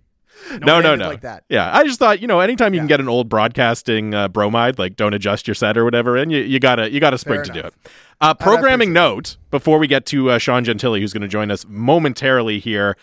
[0.61, 1.09] No, no, no.
[1.09, 1.45] Like that.
[1.49, 4.79] Yeah, I just thought you know, anytime you can get an old broadcasting uh, bromide,
[4.79, 7.55] like don't adjust your set or whatever, and you, you gotta you gotta spring Fair
[7.55, 7.75] to do it.
[8.21, 11.67] Uh, programming note before we get to uh, Sean Gentille, who's going to join us
[11.69, 12.97] momentarily here.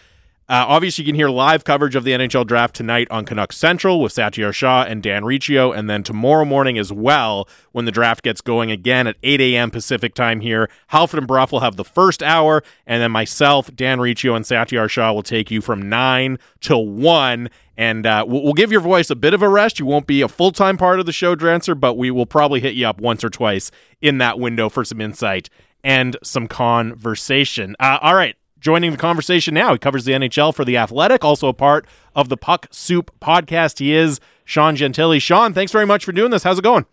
[0.49, 4.01] Uh, obviously, you can hear live coverage of the NHL draft tonight on Canucks Central
[4.01, 8.23] with Satiar Shah and Dan Riccio, and then tomorrow morning as well when the draft
[8.23, 9.71] gets going again at 8 a.m.
[9.71, 10.69] Pacific time here.
[10.87, 14.89] Halford and Brough will have the first hour, and then myself, Dan Riccio, and Satiar
[14.89, 17.49] Shah will take you from 9 till 1.
[17.77, 19.79] And uh, we'll, we'll give your voice a bit of a rest.
[19.79, 22.59] You won't be a full time part of the show, Drancer, but we will probably
[22.59, 25.49] hit you up once or twice in that window for some insight
[25.85, 27.77] and some conversation.
[27.79, 28.35] Uh, all right.
[28.63, 32.29] Joining the conversation now, he covers the NHL for The Athletic, also a part of
[32.29, 33.79] the Puck Soup podcast.
[33.79, 35.19] He is Sean Gentille.
[35.19, 36.43] Sean, thanks very much for doing this.
[36.43, 36.85] How's it going?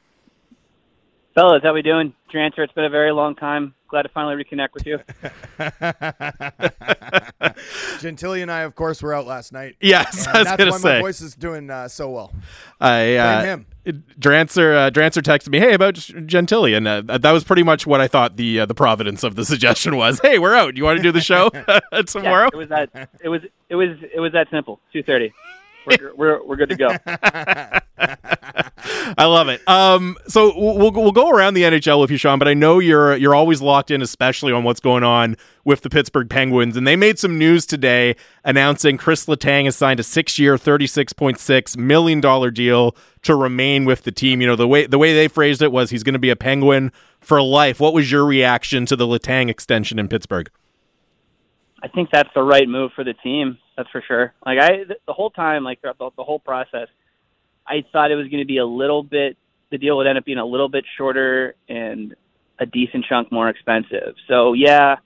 [1.40, 2.12] Fellas, how we doing?
[2.30, 3.72] Drancer, it's been a very long time.
[3.88, 4.98] Glad to finally reconnect with you.
[8.00, 9.76] Gentille and I, of course, were out last night.
[9.80, 10.94] Yes, And I was that's going why to say.
[10.96, 12.34] my voice is doing uh, so well.
[12.78, 13.66] I uh, him.
[14.18, 18.02] Drancer uh, Drancer texted me, "Hey, about Gentille," and uh, that was pretty much what
[18.02, 20.20] I thought the uh, the providence of the suggestion was.
[20.20, 20.76] Hey, we're out.
[20.76, 21.48] You want to do the show
[22.06, 22.50] tomorrow?
[22.52, 23.08] Yeah, it was that.
[23.24, 23.40] It was.
[23.70, 23.96] It was.
[24.14, 24.78] It was that simple.
[24.92, 25.32] Two thirty.
[25.86, 26.90] We're, we're we're good to go.
[28.00, 29.66] I love it.
[29.68, 33.16] Um, so we'll we'll go around the NHL with you, Sean, but I know you're
[33.16, 36.96] you're always locked in, especially on what's going on with the Pittsburgh Penguins, and they
[36.96, 42.20] made some news today announcing Chris Letang has signed a six-year, thirty-six point six million
[42.20, 44.40] dollar deal to remain with the team.
[44.40, 46.36] You know the way the way they phrased it was he's going to be a
[46.36, 47.80] Penguin for life.
[47.80, 50.50] What was your reaction to the Letang extension in Pittsburgh?
[51.82, 53.58] I think that's the right move for the team.
[53.76, 54.34] That's for sure.
[54.44, 56.88] Like I, the whole time, like the, the whole process,
[57.70, 59.36] I thought it was going to be a little bit.
[59.70, 62.16] The deal would end up being a little bit shorter and
[62.58, 64.16] a decent chunk more expensive.
[64.28, 64.96] So yeah,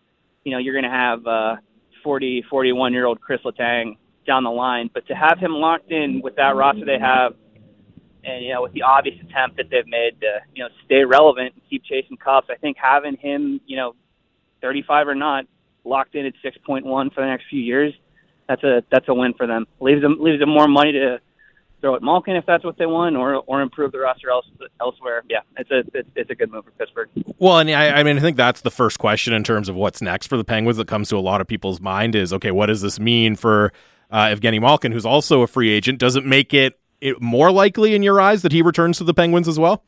[0.44, 1.56] you know, you're going to have uh,
[2.02, 6.22] 40, 41 year old Chris Letang down the line, but to have him locked in
[6.22, 7.34] with that roster they have,
[8.24, 11.52] and you know, with the obvious attempt that they've made to you know stay relevant
[11.52, 13.94] and keep chasing cups, I think having him, you know,
[14.62, 15.44] 35 or not,
[15.84, 17.92] locked in at 6.1 for the next few years,
[18.48, 19.66] that's a that's a win for them.
[19.80, 21.20] Leaves them leaves them more money to
[21.84, 24.46] throw at Malkin if that's what they want, or or improve the roster else,
[24.80, 25.22] elsewhere.
[25.28, 27.10] Yeah, it's a it's, it's a good move for Pittsburgh.
[27.38, 30.00] Well, and I, I mean, I think that's the first question in terms of what's
[30.00, 32.66] next for the Penguins that comes to a lot of people's mind is okay, what
[32.66, 33.70] does this mean for
[34.10, 35.98] uh, Evgeny Malkin, who's also a free agent?
[35.98, 39.12] Does it make it, it more likely in your eyes that he returns to the
[39.12, 39.84] Penguins as well?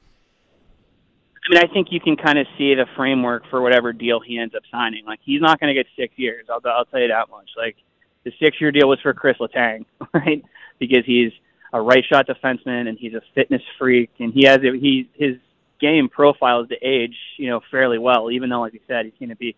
[1.48, 4.36] I mean, I think you can kind of see the framework for whatever deal he
[4.36, 5.04] ends up signing.
[5.06, 6.46] Like, he's not going to get six years.
[6.50, 7.50] I'll, I'll tell you that much.
[7.56, 7.76] Like,
[8.24, 10.44] the six-year deal was for Chris Letang, right?
[10.80, 11.30] Because he's
[11.72, 15.36] a right-shot defenseman and he's a fitness freak, and he has he his
[15.80, 18.30] game profiles to age, you know, fairly well.
[18.30, 19.56] Even though, like you said, he's going to be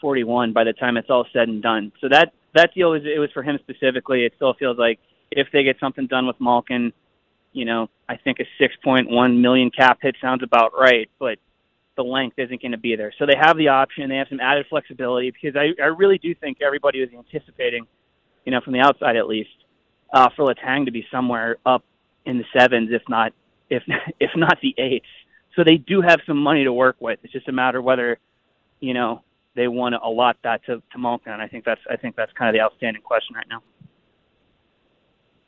[0.00, 1.92] 41 by the time it's all said and done.
[2.00, 4.24] So that that deal was it was for him specifically.
[4.24, 4.98] It still feels like
[5.30, 6.92] if they get something done with Malkin,
[7.52, 11.38] you know, I think a 6.1 million cap hit sounds about right, but
[11.96, 13.12] the length isn't going to be there.
[13.18, 14.08] So they have the option.
[14.08, 17.86] They have some added flexibility because I, I really do think everybody was anticipating,
[18.44, 19.50] you know, from the outside at least,
[20.12, 21.84] uh, for Letang to be somewhere up
[22.24, 23.32] in the sevens, if not
[23.70, 23.82] if
[24.20, 25.06] if not the eights.
[25.56, 27.20] So they do have some money to work with.
[27.22, 28.18] It's just a matter of whether,
[28.80, 29.22] you know,
[29.54, 31.32] they want to allot that to, to Malkin.
[31.34, 33.62] I think that's I think that's kind of the outstanding question right now.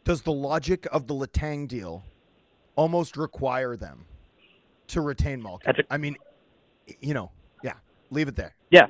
[0.05, 2.05] Does the logic of the Letang deal
[2.77, 4.05] almost require them
[4.89, 5.75] to retain Malkin?
[5.77, 6.17] A- I mean,
[7.01, 7.33] you know,
[7.65, 7.73] yeah,
[8.11, 8.55] leave it there.
[8.71, 8.87] Yeah,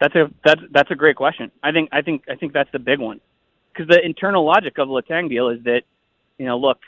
[0.00, 1.50] that's a that's that's a great question.
[1.62, 3.20] I think I think I think that's the big one
[3.76, 5.82] because the internal logic of the Letang deal is that
[6.38, 6.78] you know look,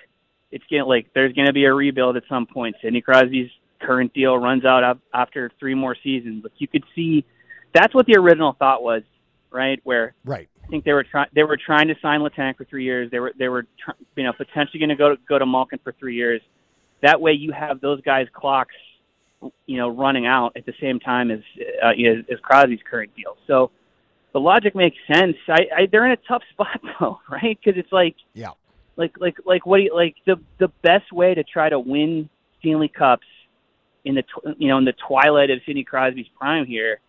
[0.50, 2.76] it's getting like there's going to be a rebuild at some point.
[2.82, 6.42] Sidney Crosby's current deal runs out after three more seasons.
[6.42, 7.24] But you could see
[7.74, 9.02] that's what the original thought was,
[9.50, 9.80] right?
[9.84, 10.48] Where Right.
[10.64, 13.10] I think they were trying they were trying to sign Letang for three years.
[13.10, 15.78] They were they were tr- you know potentially going to go to go to Malkin
[15.82, 16.40] for three years.
[17.02, 18.74] That way you have those guys' clocks
[19.66, 21.40] you know running out at the same time as
[21.84, 23.36] uh, you know, as Crosby's current deal.
[23.46, 23.70] So
[24.32, 25.36] the logic makes sense.
[25.48, 27.58] I, I they're in a tough spot though, right?
[27.62, 28.50] Because it's like Yeah.
[28.96, 32.28] like like like what do you, like the the best way to try to win
[32.60, 33.26] Stanley Cups
[34.04, 37.00] in the tw- you know in the twilight of Sidney Crosby's prime here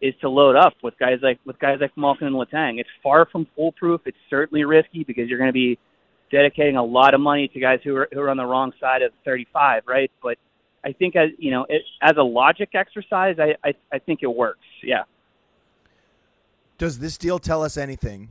[0.00, 2.78] is to load up with guys like with guys like Malkin and Letang.
[2.80, 4.00] It's far from foolproof.
[4.06, 5.78] It's certainly risky because you're going to be
[6.32, 9.02] dedicating a lot of money to guys who are who are on the wrong side
[9.02, 10.10] of 35, right?
[10.22, 10.38] But
[10.84, 14.28] I think as you know, it, as a logic exercise, I, I I think it
[14.28, 14.64] works.
[14.82, 15.02] Yeah.
[16.80, 18.30] Does this deal tell us anything?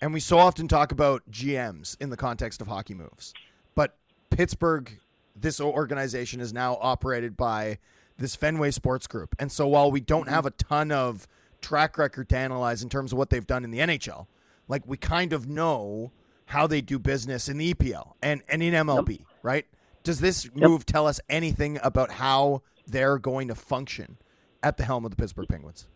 [0.00, 3.34] And we so often talk about GMs in the context of hockey moves,
[3.74, 3.96] but
[4.30, 5.00] Pittsburgh,
[5.34, 7.78] this organization is now operated by
[8.16, 9.34] this Fenway Sports Group.
[9.40, 10.34] And so while we don't mm-hmm.
[10.34, 11.26] have a ton of
[11.60, 14.28] track record to analyze in terms of what they've done in the NHL,
[14.68, 16.12] like we kind of know
[16.46, 19.66] how they do business in the EPL and, and in MLB, right?
[20.04, 24.18] Does this move tell us anything about how they're going to function
[24.62, 25.88] at the helm of the Pittsburgh Penguins?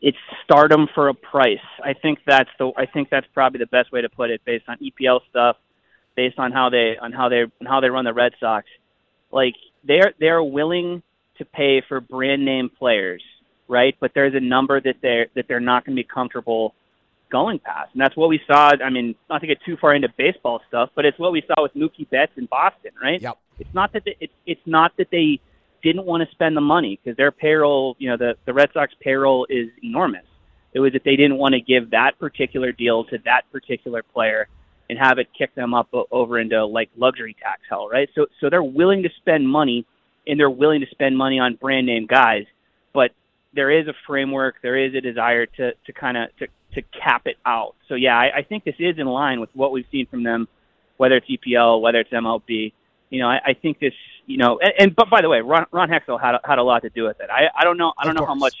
[0.00, 1.58] It's stardom for a price.
[1.82, 4.64] I think that's the I think that's probably the best way to put it based
[4.68, 5.56] on EPL stuff,
[6.14, 8.66] based on how they on how they on how they run the Red Sox.
[9.32, 9.54] Like
[9.84, 11.02] they're they're willing
[11.38, 13.22] to pay for brand name players,
[13.68, 13.96] right?
[14.00, 16.74] But there's a number that they're that they're not going to be comfortable
[17.30, 17.90] going past.
[17.92, 20.90] And that's what we saw, I mean, not to get too far into baseball stuff,
[20.94, 23.20] but it's what we saw with Mookie Betts in Boston, right?
[23.20, 23.38] Yep.
[23.58, 25.40] It's not that they, it's it's not that they
[25.86, 28.92] didn't want to spend the money because their payroll, you know, the the Red Sox
[29.00, 30.24] payroll is enormous.
[30.72, 34.48] It was that they didn't want to give that particular deal to that particular player
[34.90, 38.08] and have it kick them up over into like luxury tax hell, right?
[38.14, 39.86] So so they're willing to spend money
[40.26, 42.46] and they're willing to spend money on brand name guys,
[42.92, 43.12] but
[43.54, 47.22] there is a framework, there is a desire to to kind of to to cap
[47.26, 47.74] it out.
[47.88, 50.48] So yeah, I, I think this is in line with what we've seen from them,
[50.96, 52.72] whether it's EPL, whether it's MLB.
[53.10, 53.94] You know, I, I think this,
[54.26, 56.62] you know, and, and but by the way, Ron, Ron Hextall had a, had a
[56.62, 57.30] lot to do with it.
[57.30, 58.56] I I don't know I don't Of know how much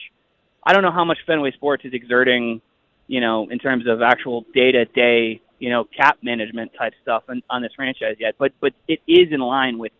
[0.62, 2.60] I don't know how much Fenway Sports is exerting,
[3.08, 7.24] you know, in terms of actual day to day, you know, cap management type stuff
[7.28, 8.34] on, on this franchise yet.
[8.38, 9.92] But but it is in line with,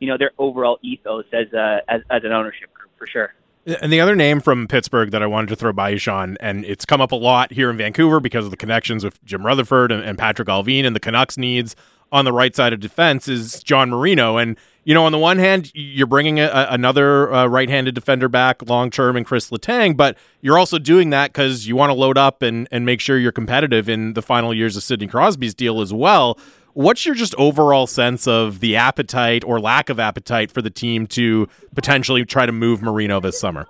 [0.00, 3.34] you know, their overall ethos as a as, as an ownership group for sure.
[3.64, 6.64] And the other name from Pittsburgh that I wanted to throw by you, Sean, and
[6.64, 9.92] it's come up a lot here in Vancouver because of the connections with Jim Rutherford
[9.92, 11.76] and, and Patrik Allvin and the Canucks needs
[12.12, 14.36] on the right side of defense is John Marino.
[14.36, 18.28] And, you know, on the one hand, you're bringing a, another uh, right handed defender
[18.28, 21.94] back long term in Chris Letang, but you're also doing that because you want to
[21.94, 25.54] load up and, and make sure you're competitive in the final years of Sidney Crosby's
[25.54, 26.38] deal as well.
[26.74, 31.06] What's your just overall sense of the appetite or lack of appetite for the team
[31.08, 33.66] to potentially try to move Marino this summer?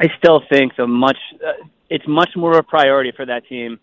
[0.00, 1.52] I still think the much uh,
[1.90, 3.80] it's much more of a priority for that team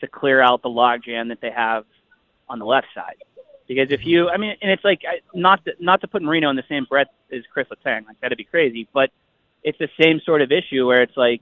[0.00, 1.84] to clear out the logjam that they have
[2.48, 3.16] on the left side.
[3.68, 5.02] Because if you, I mean, and it's like
[5.34, 8.38] not to, not to put Marino in the same breath as Chris Letang, like that'd
[8.38, 8.88] be crazy.
[8.92, 9.10] But
[9.64, 11.40] it's the same sort of issue where it's like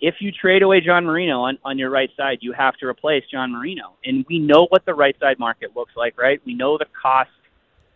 [0.00, 3.24] if you trade away John Marino on, on your right side, you have to replace
[3.30, 3.94] John Marino.
[4.04, 6.40] And we know what the right side market looks like, right?
[6.46, 7.30] We know the cost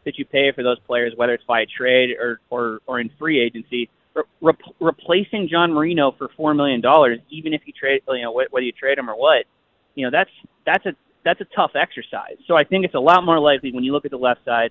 [0.04, 3.40] that you pay for those players, whether it's by trade or, or, or in free
[3.40, 3.88] agency.
[4.14, 8.32] Re- rep- replacing John Marino for four million dollars, even if you trade, you know,
[8.32, 9.46] whether you trade him or what,
[9.94, 10.30] you know, that's
[10.66, 12.36] that's a that's a tough exercise.
[12.46, 14.70] So I think it's a lot more likely when you look at the left side,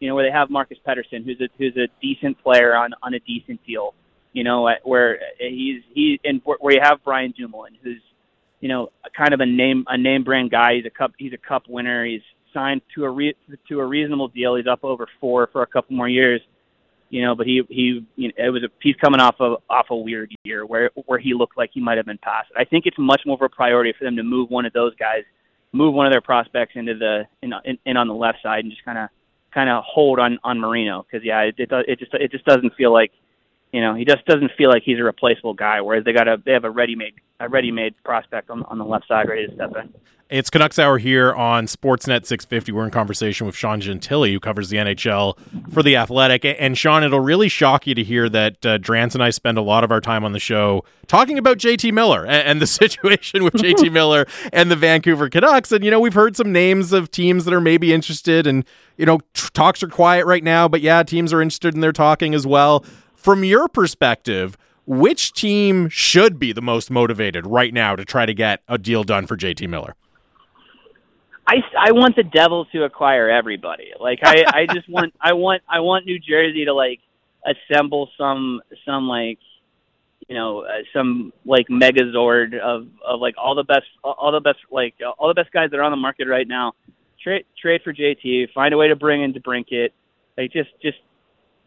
[0.00, 3.14] you know, where they have Marcus Pettersson, who's a who's a decent player on on
[3.14, 3.94] a decent deal,
[4.32, 8.02] you know, where he's he and where you have Brian Dumoulin, who's
[8.60, 10.74] you know kind of a name a name brand guy.
[10.74, 12.04] He's a cup he's a cup winner.
[12.04, 13.34] He's signed to a re,
[13.68, 14.56] to a reasonable deal.
[14.56, 16.40] He's up over four for a couple more years.
[17.10, 19.86] You know, but he he you know, it was a he's coming off of off
[19.90, 22.48] a weird year where where he looked like he might have been past.
[22.56, 24.94] I think it's much more of a priority for them to move one of those
[24.96, 25.24] guys,
[25.72, 28.70] move one of their prospects into the in, in, in on the left side and
[28.70, 29.08] just kind of
[29.52, 31.04] kind of hold on on Marino.
[31.10, 33.12] Because yeah, it, it it just it just doesn't feel like
[33.72, 35.80] you know he just doesn't feel like he's a replaceable guy.
[35.80, 38.78] Whereas they got a they have a ready made a ready made prospect on on
[38.78, 39.92] the left side ready to step in.
[40.32, 42.72] It's Canucks Hour here on Sportsnet 650.
[42.72, 45.36] We're in conversation with Sean Gentille, who covers the NHL
[45.70, 46.42] for The Athletic.
[46.58, 49.60] And Sean, it'll really shock you to hear that uh, Drance and I spend a
[49.60, 53.44] lot of our time on the show talking about JT Miller and, and the situation
[53.44, 55.70] with JT Miller and the Vancouver Canucks.
[55.70, 58.64] And, you know, we've heard some names of teams that are maybe interested, and,
[58.96, 61.92] you know, t- talks are quiet right now, but yeah, teams are interested and they're
[61.92, 62.86] talking as well.
[63.22, 68.34] From your perspective, which team should be the most motivated right now to try to
[68.34, 69.94] get a deal done for JT Miller?
[71.46, 73.92] I, I want the Devils to acquire everybody.
[74.00, 76.98] Like I, I just want I want I want New Jersey to like
[77.46, 79.38] assemble some some like
[80.28, 84.58] you know uh, some like megazord of of like all the best all the best
[84.72, 86.72] like all the best guys that are on the market right now.
[87.22, 88.52] Trade trade for JT.
[88.52, 89.90] Find a way to bring in DeBrincat.
[90.36, 90.98] Like just just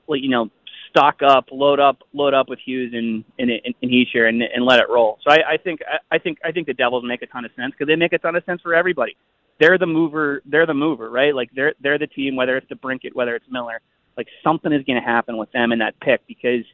[0.09, 0.51] like you know
[0.95, 4.65] stock up, load up, load up with Hughes and and, and, and Hischier and and
[4.65, 5.19] let it roll.
[5.23, 7.51] So I, I think I, I think I think the Devils make a ton of
[7.55, 9.17] sense because they make a ton of sense for everybody
[9.59, 10.41] they're the mover.
[10.45, 11.33] They're the mover, right?
[11.33, 12.35] Like they're they're the team.
[12.35, 13.79] Whether it's DeBrincat, whether it's Miller,
[14.17, 16.65] like something is going to happen with them in that pick because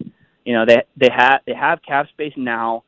[0.45, 2.84] you know they they have they have cap space now,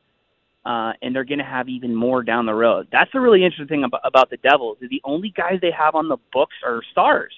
[0.64, 2.88] uh, and they're going to have even more down the road.
[2.90, 5.94] That's the really interesting thing about, about the Devils is the only guys they have
[5.94, 7.34] on the books are stars.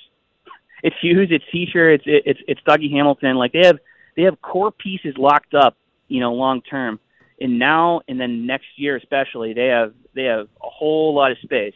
[0.86, 3.36] It's Hughes, it's Hischier, it's it's it's Dougie Hamilton.
[3.36, 3.78] Like they have
[4.16, 5.76] they have core pieces locked up,
[6.08, 7.00] you know, long term.
[7.40, 11.38] And now and then next year especially, they have they have a whole lot of
[11.38, 11.74] space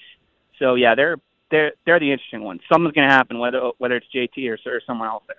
[0.61, 1.17] so yeah, they're
[1.51, 2.61] they're they're the interesting ones.
[2.71, 5.37] Something's going to happen whether whether it's JT or, or someone else there.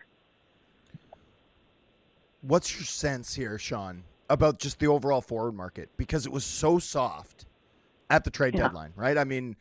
[2.42, 5.90] What's your sense here, Sean, about just the overall forward market?
[5.96, 7.46] Because it was so soft
[8.10, 8.64] at the trade Yeah.
[8.64, 9.18] deadline, right?
[9.18, 9.56] I mean,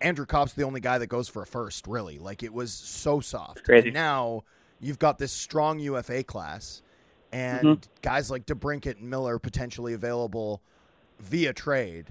[0.00, 2.18] Andrew Copp's the only guy that goes for a first, really.
[2.18, 3.64] Like it was so soft.
[3.64, 3.88] Crazy.
[3.88, 4.44] And now
[4.80, 6.82] you've got this strong UFA class,
[7.32, 7.82] and Mhm.
[8.02, 10.60] guys like DeBrincat and Miller potentially available
[11.18, 12.06] via trade.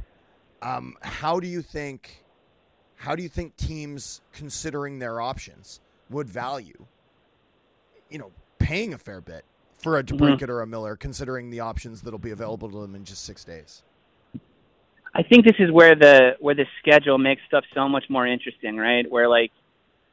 [0.61, 2.23] Um, how do you think?
[2.95, 5.79] How do you think teams, considering their options,
[6.09, 6.85] would value?
[8.09, 9.45] You know, paying a fair bit
[9.77, 13.05] for a DeBrincat or a Miller, considering the options that'll be available to them in
[13.05, 13.83] just six days.
[15.13, 18.77] I think this is where the where the schedule makes stuff so much more interesting,
[18.77, 19.09] right?
[19.09, 19.51] Where like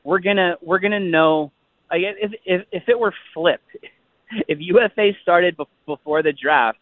[0.02, 1.52] we're gonna we're gonna know.
[1.90, 3.68] I guess if if if it were flipped,
[4.48, 6.78] if UFA started bef- before the draft,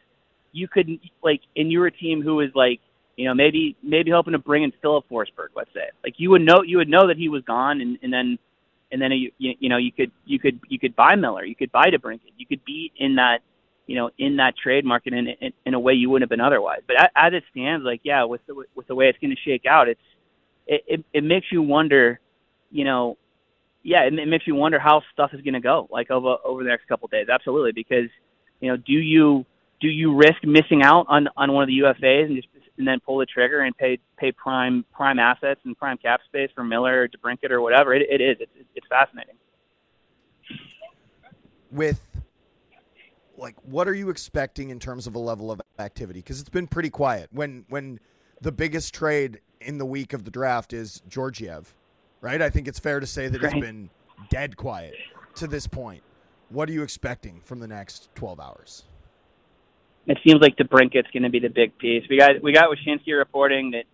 [0.53, 0.89] you could
[1.23, 2.81] like, and you were a team who was like,
[3.17, 6.43] you know, maybe maybe hoping to bring in Filip Forsberg, let's say, like you would
[6.43, 8.39] know you would know that he was gone, and and then
[8.91, 11.57] and then you you, you know you could you could you could buy Miller, you
[11.57, 13.39] could buy DeBrincat, you could be in that
[13.87, 16.45] you know in that trade market in in, in a way you wouldn't have been
[16.45, 16.81] otherwise.
[16.87, 19.67] But as it stands, like yeah, with the with the way it's going to shake
[19.67, 20.01] out, it's
[20.67, 22.21] it, it it makes you wonder,
[22.71, 23.17] you know,
[23.83, 26.63] yeah, it, it makes you wonder how stuff is going to go like over over
[26.63, 27.27] the next couple of days.
[27.29, 28.09] Absolutely, because
[28.61, 29.45] you know, do you
[29.81, 33.01] do you risk missing out on on one of the UFAs and just and then
[33.01, 37.03] pull the trigger and pay pay prime prime assets and prime cap space for Miller
[37.03, 37.95] or DeBrincat or whatever?
[37.95, 38.37] It, it is.
[38.41, 39.37] It's it's fascinating.
[41.73, 42.01] with
[43.37, 46.21] like what are you expecting in terms of a level of activity?
[46.21, 47.29] Because it's been pretty quiet.
[47.33, 48.01] When when
[48.41, 51.75] the biggest trade in the week of the draft is Georgiev
[52.23, 52.41] right?
[52.41, 53.91] I think it's fair to say that it's been
[54.31, 54.95] dead quiet
[55.35, 56.03] to this point.
[56.49, 58.85] What are you expecting from the next 12 hours?
[60.07, 62.05] It seems like DeBrincat's going to be the big piece.
[62.09, 63.85] We got we got Wyshynski reporting that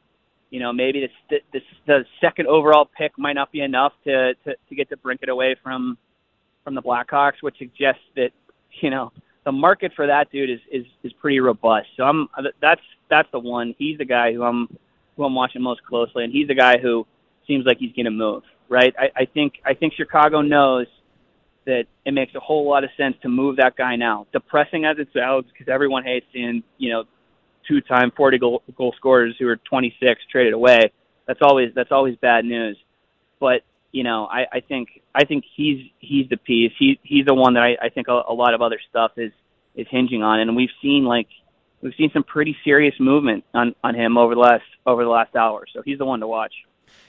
[0.51, 4.55] you know maybe the the, the second overall pick might not be enough to to,
[4.69, 5.99] to get DeBrincat away from
[6.65, 8.31] from the Blackhawks, which suggests that
[8.81, 9.13] you know
[9.49, 11.89] the market for that dude is is is pretty robust.
[11.97, 13.75] So I'm uh, that's that's the one.
[13.79, 14.69] He's the guy who I'm
[15.17, 17.07] who I'm watching most closely, and he's the guy who
[17.47, 18.43] seems like he's going to move.
[18.69, 18.95] Right?
[18.99, 20.87] I, I think I think Chicago knows
[21.65, 24.27] that it makes a whole lot of sense to move that guy now.
[24.35, 27.05] Depressing as it sounds, because everyone hates seeing you know
[27.67, 30.93] two-time 40 goal, goal scorers who are 26 traded away.
[31.27, 32.77] That's always that's always bad news.
[33.41, 33.63] But
[33.93, 36.73] you know, I, I think I think he's he's the piece.
[36.79, 39.33] He he's the one that I, I think a, a lot of other stuff is
[39.75, 41.29] is hinging on, and we've seen like
[41.81, 45.35] we've seen some pretty serious movement on on him over the last over the last
[45.37, 45.65] hour.
[45.73, 46.53] So he's the one to watch.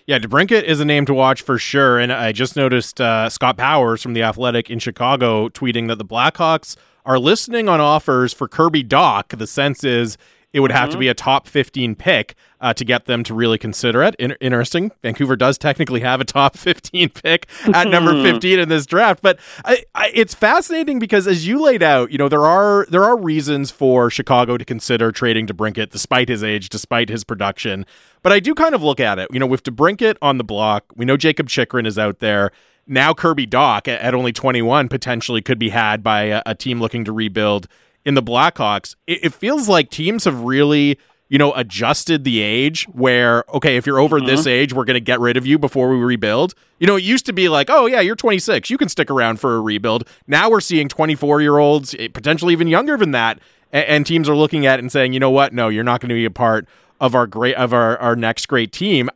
[0.06, 2.00] Yeah, DeBrincat is a name to watch for sure.
[2.00, 6.06] And I just noticed uh, Scott Powers from The Athletic in Chicago tweeting that the
[6.06, 6.76] Blackhawks
[7.06, 9.38] are listening on offers for Kirby Dach.
[9.38, 10.18] The sense is
[10.52, 13.58] it would have to be a top 15 pick uh, to get them to really
[13.58, 14.16] consider it.
[14.16, 14.91] In- interesting.
[15.04, 19.39] Vancouver does technically have a top 15 pick at number 15 in this draft, but
[19.64, 23.18] I, I, it's fascinating because as you laid out, you know there are there are
[23.18, 27.86] reasons for Chicago to consider trading DeBrincat despite his age, despite his production.
[28.22, 30.86] But I do kind of look at it, you know, with DeBrincat on the block,
[30.95, 32.52] we know Jakob Chychrun is out there.
[32.88, 36.82] Now Kirby Dach at, at only 21 potentially could be had by a, a team
[36.82, 37.68] looking to rebuild
[38.06, 38.95] in the Blackhawks.
[39.08, 40.97] It, it feels like teams have really,
[41.28, 45.02] you know, adjusted the age where, okay, if you're over this age, we're going to
[45.02, 46.54] get rid of you before we rebuild.
[46.80, 48.70] You know, it used to be like, oh, yeah, you're 26.
[48.70, 50.08] You can stick around for a rebuild.
[50.28, 53.39] Now we're seeing 24 year olds, eh, potentially even younger than that.
[53.72, 55.54] And teams are looking at it and saying, you know what?
[55.54, 56.68] No, you're not going to be a part
[57.00, 59.10] of our great of our, our next great team.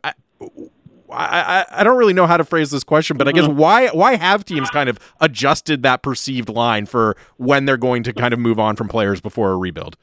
[1.14, 3.46] I, I, I don't really know how to phrase this question, but I Mm-hmm.
[3.46, 8.02] guess why why have teams kind of adjusted that perceived line for when they're going
[8.04, 9.96] to kind of move on from players before a rebuild?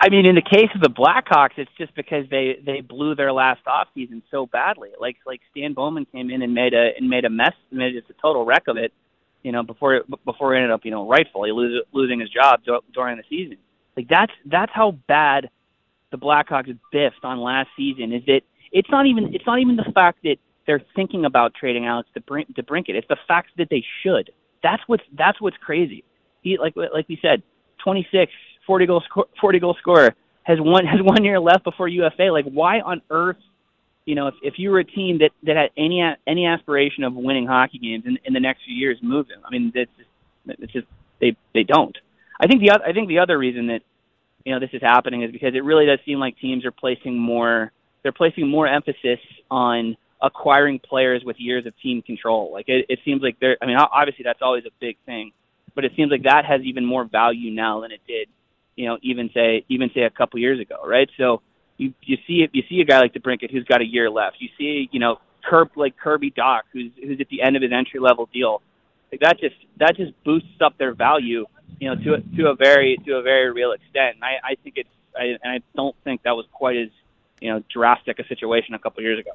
[0.00, 3.32] I mean, in the case of the Blackhawks, it's just because they they blew their
[3.32, 4.90] last offseason so badly.
[5.00, 8.10] Like like Stan Bowman came in and made a and made a mess, made just
[8.10, 8.92] a total wreck of it.
[9.42, 12.80] You know, before before he ended up, you know, rightfully lose, losing his job dur-
[12.94, 13.56] during the season.
[13.96, 15.50] Like that's that's how bad
[16.12, 18.12] the Blackhawks biffed on last season.
[18.12, 21.86] Is that it's not even it's not even the fact that they're thinking about trading
[21.86, 22.90] Alex to bring DeBrincat.
[22.90, 24.30] It's the fact that they should.
[24.62, 26.04] That's what's that's what's crazy.
[26.42, 27.42] He like like we said,
[27.82, 28.30] 26,
[28.66, 32.24] 40 goal score, 40 goal scorer has one has one year left before UFA.
[32.24, 33.38] Like why on earth,
[34.04, 37.14] you know, if if you were a team that that had any any aspiration of
[37.14, 39.40] winning hockey games in, in the next few years, move him.
[39.44, 40.86] I mean, that's just, it's just
[41.20, 41.96] they they don't.
[42.40, 43.80] I think the I think the other reason that
[44.44, 47.18] you know this is happening is because it really does seem like teams are placing
[47.18, 47.72] more
[48.08, 52.50] they're placing more emphasis on acquiring players with years of team control.
[52.50, 55.32] Like it, it seems like they're I mean obviously that's always a big thing,
[55.74, 58.28] but it seems like that has even more value now than it did,
[58.76, 61.10] you know, even say even say a couple years ago, right?
[61.18, 61.42] So
[61.76, 64.36] you you see it you see a guy like DeBrincat who's got a year left.
[64.38, 67.72] You see, you know, Kerb like Kirby Dach who's who's at the end of his
[67.72, 68.62] entry level deal.
[69.12, 71.44] Like that just that just boosts up their value,
[71.78, 74.14] you know, to a, to a very to a very real extent.
[74.14, 76.88] And I, I think it's I, and I don't think that was quite as
[77.40, 79.32] you know drastic a situation a couple years ago.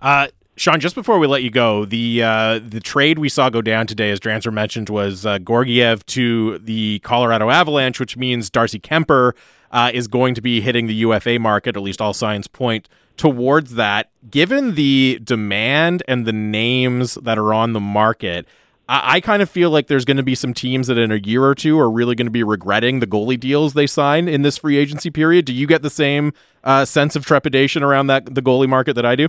[0.00, 3.62] Uh, Sean, just before we let you go, the uh, the trade we saw go
[3.62, 8.80] down today, as Drancer mentioned, was uh, Georgiev to the Colorado Avalanche, which means Darcy
[8.80, 9.32] Kuemper
[9.70, 11.76] uh, is going to be hitting the UFA market.
[11.76, 14.10] At least all signs point towards that.
[14.28, 18.46] Given the demand and the names that are on the market,
[18.88, 21.16] I, I kind of feel like there's going to be some teams that in a
[21.16, 24.42] year or two are really going to be regretting the goalie deals they sign in
[24.42, 25.44] this free agency period.
[25.44, 26.32] Do you get the same
[26.64, 29.28] uh, sense of trepidation around that the goalie market that I do?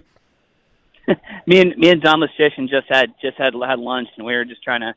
[1.47, 4.45] me and me and Dom Luszczyszyn just had just had had lunch, and we were
[4.45, 4.93] just trying to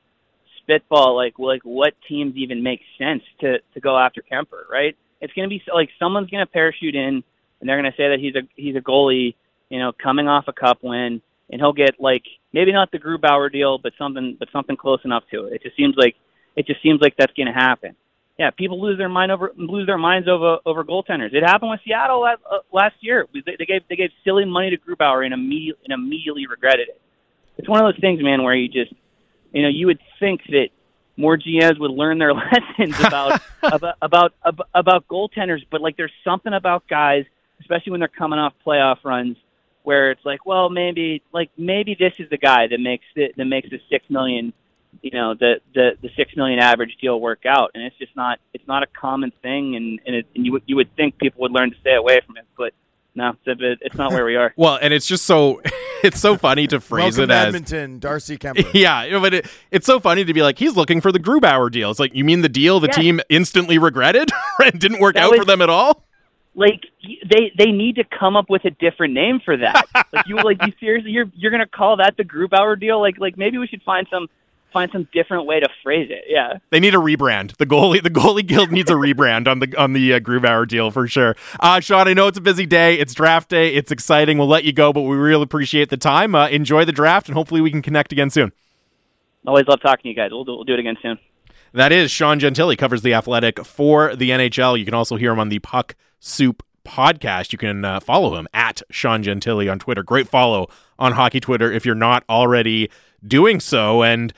[0.59, 4.97] spitball like like what teams even make sense to to go after Kuemper, right?
[5.21, 7.23] It's going to be like someone's going to parachute in,
[7.61, 9.35] and they're going to say that he's a he's a goalie,
[9.71, 11.23] you know, coming off a cup win,
[11.53, 15.25] and he'll get like maybe not the Grubauer deal, but something but something close enough
[15.31, 15.55] to it.
[15.55, 16.17] It just seems like
[16.57, 17.95] it just seems like that's going to happen.
[18.39, 21.35] Yeah, people lose their mind over lose their minds over over goaltenders.
[21.35, 23.27] It happened with Seattle last, uh, last year.
[23.35, 27.01] They, they gave they gave silly money to Grubauer and immediately and immediately regretted it.
[27.59, 28.93] It's one of those things, man, where you just
[29.53, 30.69] you know you would think that
[31.19, 36.13] more GMs would learn their lessons about about about ab- about goaltenders, but like there's
[36.25, 37.27] something about guys,
[37.61, 39.37] especially when they're coming off playoff runs,
[39.83, 43.45] where it's like, well, maybe like maybe this is the guy that makes the, that
[43.45, 44.53] makes the six million,
[45.03, 48.39] you know, the the the six million average deal work out, and it's just not
[48.55, 51.41] it's not a common thing, and and, it, and you would you would think people
[51.43, 52.73] would learn to stay away from it, but
[53.15, 54.55] no, it's, a- it's not where we are.
[54.57, 55.61] Well, and it's just so
[56.03, 58.71] it's so funny to phrase Welcome it to as Edmonton, Darcy Kuemper.
[58.75, 61.19] yeah, you know, but it, it's so funny to be like he's looking for the
[61.21, 61.91] Grubauer deal.
[61.91, 62.93] It's like you mean the deal the Yeah.
[63.03, 64.31] team instantly regretted
[64.65, 66.07] and didn't work That out was- for them at all.
[66.55, 69.87] Like they they need to come up with a different name for that.
[70.13, 73.01] like you like you seriously you're you're gonna call that the Grubauer deal?
[73.01, 74.29] Like like maybe we should find some
[74.73, 76.25] find some different way to phrase it.
[76.29, 76.59] Yeah.
[76.71, 77.57] They need a rebrand.
[77.59, 80.91] The goalie the goalie guild needs a rebrand on the on the uh, Grubauer deal
[80.91, 81.37] for sure.
[81.61, 82.99] Uh, Sean, I know it's a busy day.
[82.99, 83.75] It's draft day.
[83.75, 84.39] It's exciting.
[84.39, 86.35] We'll let you go, but we really appreciate the time.
[86.35, 88.53] Uh, enjoy the draft, and hopefully we can connect again soon.
[89.47, 90.31] Always love talking to you guys.
[90.31, 91.19] We'll do, we'll do it again soon.
[91.75, 94.79] That is Sean Gentille covers the Athletic for the NHL.
[94.79, 97.53] You can also hear him on the Puck Soup podcast.
[97.53, 100.03] You can uh, follow him at Sean Gentille on Twitter.
[100.03, 100.69] Great follow
[100.99, 102.91] on Hockey Twitter if you're not already
[103.27, 104.03] doing so.
[104.03, 104.35] And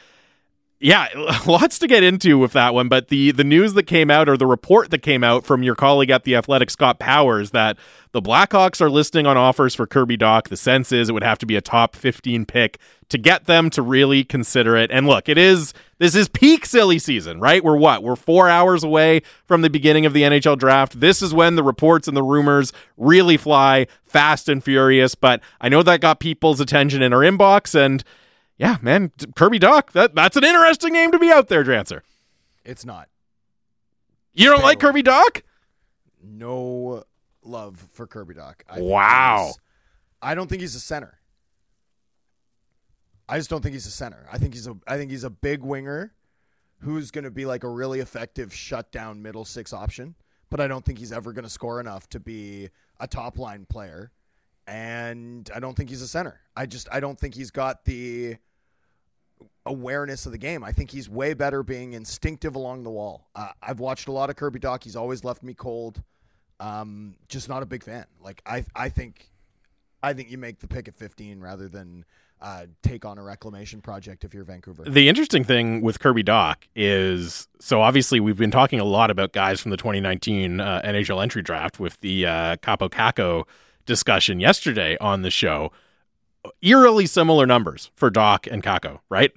[0.78, 1.09] yeah,
[1.47, 2.89] lots to get into with that one.
[2.89, 5.74] But the the news that came out, or the report that came out from your
[5.74, 7.78] colleague at the Athletic, Scott Powers, that
[8.12, 10.49] the Blackhawks are listing on offers for Kirby Dach.
[10.49, 12.78] The sense is it would have to be a top 15 pick
[13.14, 14.90] to get them to really consider it.
[14.90, 17.62] And look, it is this is peak silly season, right?
[17.62, 18.02] We're what?
[18.02, 20.98] We're four hours away from the beginning of the NHL draft.
[20.98, 25.14] This is when the reports and the rumors really fly fast and furious.
[25.14, 28.02] But I know that got people's attention in our inbox and
[28.56, 32.00] yeah, man, Kirby Dach, that that's an interesting name to be out there, Drancer.
[32.64, 33.08] It's not.
[34.32, 35.42] You don't like Kirby Dach?
[36.20, 37.04] No
[37.44, 38.56] love for Kirby Dach.
[38.68, 39.52] I Wow.
[40.20, 41.20] I don't think he's a center.
[43.28, 44.26] I just don't think he's a center.
[44.30, 46.12] I think he's a I think he's a big winger
[46.80, 50.14] who's going to be like a really effective shutdown middle six option,
[50.50, 52.68] but I don't think he's ever going to score enough to be
[53.00, 54.10] a top line player.
[54.66, 56.40] And I don't think he's a center.
[56.56, 58.36] I just I don't think he's got the
[59.66, 60.62] awareness of the game.
[60.62, 63.28] I think he's way better being instinctive along the wall.
[63.34, 64.84] Uh, I've watched a lot of Kirby Dach.
[64.84, 66.02] He's always left me cold.
[66.60, 68.06] Um, just not a big fan.
[68.20, 69.30] Like I, I think
[70.02, 72.04] I think you make the pick at 15 rather than
[72.41, 74.85] uh, take on a reclamation project if you're Vancouver.
[74.85, 79.32] The interesting thing with Kirby Dach is so obviously we've been talking a lot about
[79.32, 83.45] guys from the 2019 uh, NHL entry draft with the uh, Kaapo Kakko
[83.87, 85.72] discussion yesterday on the show.
[86.61, 89.32] Eerily similar numbers for Dach and Kakko, right?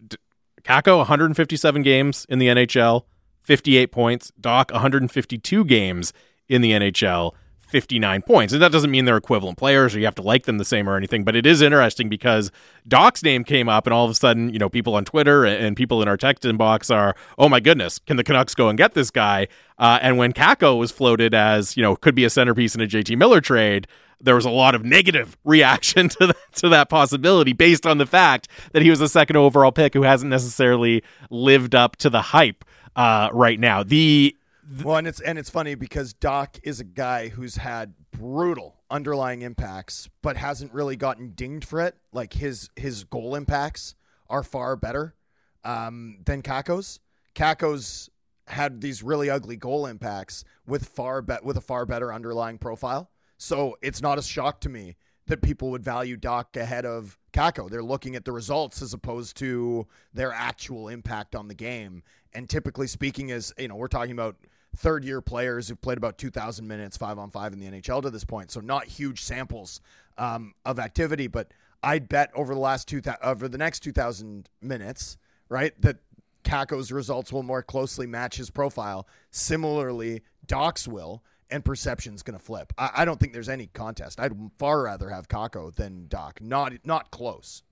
[0.63, 3.03] Kakko 157 games in the NHL,
[3.43, 4.31] 58 points.
[4.39, 6.11] Dach 152 games
[6.49, 7.33] in the NHL,
[7.67, 8.53] 59 points.
[8.53, 10.87] And that doesn't mean they're equivalent players or you have to like them the same
[10.87, 12.51] or anything, but it is interesting because
[12.87, 15.75] Dach's name came up and all of a sudden, you know, people on Twitter and
[15.75, 18.93] people in our text inbox are, oh my goodness, can the Canucks go and get
[18.93, 19.47] this guy?
[19.77, 22.87] Uh, and when Kakko was floated as, you know, could be a centerpiece in a
[22.87, 23.87] JT Miller trade,
[24.19, 28.05] there was a lot of negative reaction to that, to that possibility based on the
[28.05, 32.21] fact that he was a second overall pick who hasn't necessarily lived up to the
[32.21, 32.63] hype
[32.95, 33.83] uh, right now.
[33.83, 34.35] The
[34.83, 39.41] well, and it's and it's funny because Dach is a guy who's had brutal underlying
[39.41, 41.95] impacts, but hasn't really gotten dinged for it.
[42.11, 43.95] Like his his goal impacts
[44.29, 45.15] are far better
[45.63, 46.99] um, than Kakko's.
[47.35, 48.09] Kakko's
[48.47, 53.11] had these really ugly goal impacts with far bet with a far better underlying profile.
[53.37, 54.95] So it's not a shock to me
[55.27, 57.69] that people would value Dach ahead of Kakko.
[57.69, 62.03] They're looking at the results as opposed to their actual impact on the game.
[62.33, 64.37] And typically speaking, as you know, we're talking about
[64.75, 68.09] third year players who've played about 2,000 minutes five on five in the NHL to
[68.09, 68.51] this point.
[68.51, 69.81] So not huge samples
[70.17, 71.51] um, of activity, but
[71.83, 75.17] I'd bet over the last two over the next 2,000 minutes,
[75.49, 75.97] right, that
[76.43, 79.07] Kakko's results will more closely match his profile.
[79.31, 82.73] Similarly, Dach's will, and perception's going to flip.
[82.77, 84.19] I, I, don't think there's any contest.
[84.19, 86.41] I'd far rather have Kakko than Dach.
[86.41, 87.63] Not not close.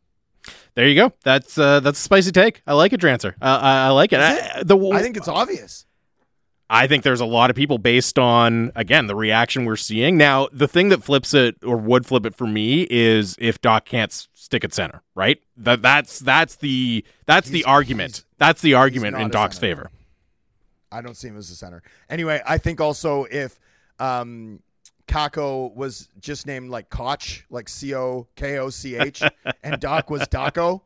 [0.75, 1.13] There you go.
[1.23, 2.61] That's uh, that's a spicy take.
[2.67, 3.33] I like it, Drancer.
[3.41, 4.19] Uh, I, I, like it.
[4.19, 5.85] I, the, I think it's obvious.
[6.69, 10.17] I think there's a lot of people based on again the reaction we're seeing.
[10.17, 13.85] Now, the thing that flips it or would flip it for me is if Dach
[13.85, 15.41] can't stick at center, right?
[15.57, 18.25] That that's that's the that's he's, the argument.
[18.37, 19.75] That's the argument in Dach's center.
[19.75, 19.91] favor.
[20.91, 21.83] I don't see him as a center.
[22.09, 23.59] Anyway, I think also if
[23.99, 24.59] um
[25.07, 29.21] Kakko was just named like Koch, like C O K O C H,
[29.63, 30.83] and Dach was Daco,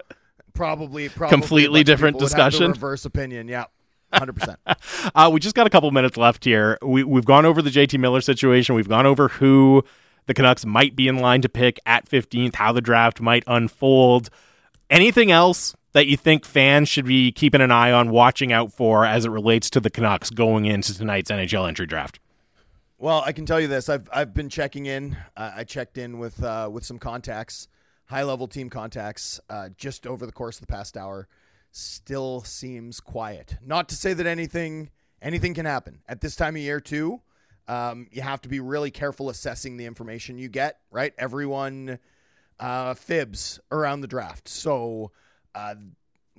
[0.53, 2.71] probably probably completely different discussion.
[2.71, 3.65] reverse opinion, yeah.
[4.13, 4.59] Hundred percent.
[5.15, 6.77] Uh, we just got a couple minutes left here.
[6.81, 8.75] We, we've gone over the JT Miller situation.
[8.75, 9.83] We've gone over who
[10.25, 14.29] the Canucks might be in line to pick at 15th, how the draft might unfold.
[14.89, 19.05] Anything else that you think fans should be keeping an eye on, watching out for
[19.05, 22.19] as it relates to the Canucks going into tonight's NHL entry draft?
[22.97, 25.15] Well, I can tell you this: I've I've been checking in.
[25.35, 27.69] Uh, I checked in with uh, with some contacts,
[28.05, 31.27] high level team contacts, uh, just over the course of the past hour
[31.71, 33.57] still seems quiet.
[33.63, 34.91] Not to say that anything
[35.21, 37.21] anything can happen at this time of year too.
[37.67, 40.79] Um, you have to be really careful assessing the information you get.
[40.91, 41.99] Right, everyone
[42.59, 45.11] uh, fibs around the draft, so
[45.53, 45.75] uh,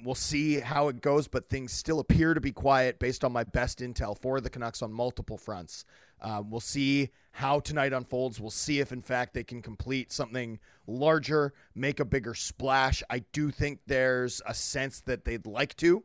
[0.05, 1.29] we'll see how it goes.
[1.29, 4.83] But things still appear to be quiet based on my best intel for the Canucks
[4.83, 5.85] on multiple fronts.
[6.21, 8.41] Uh, we'll see how tonight unfolds.
[8.41, 13.03] We'll see if, in fact, they can complete something larger, make a bigger splash.
[13.09, 16.05] I do think there's a sense that they'd like to,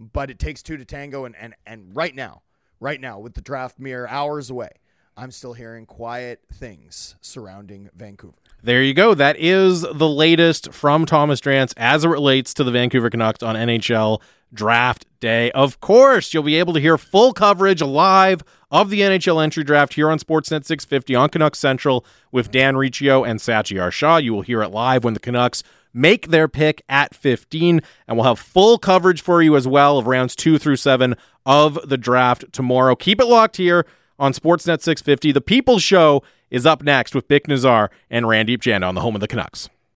[0.00, 1.24] but it takes two to tango.
[1.24, 2.42] And, and, and right now,
[2.80, 4.70] right now, with the draft mere hours away,
[5.16, 8.34] I'm still hearing quiet things surrounding Vancouver.
[8.64, 9.12] There you go.
[9.12, 13.56] That is the latest from Thomas Drance as it relates to the Vancouver Canucks on
[13.56, 14.22] NHL
[14.54, 15.50] draft day.
[15.50, 19.92] Of course, you'll be able to hear full coverage live of the NHL entry draft
[19.92, 24.16] here on Sportsnet 650 on Canucks Central with Dan Riccio and Satiar Shah.
[24.16, 25.62] You will hear it live when the Canucks
[25.92, 30.06] make their pick at 15, and we'll have full coverage for you as well of
[30.06, 32.96] rounds two through seven of the draft tomorrow.
[32.96, 33.84] Keep it locked here
[34.18, 35.32] on Sportsnet 650.
[35.32, 39.14] The People's Show is up next with Bik Nizzar and Randip Janda on the home
[39.14, 39.68] of the Canucks.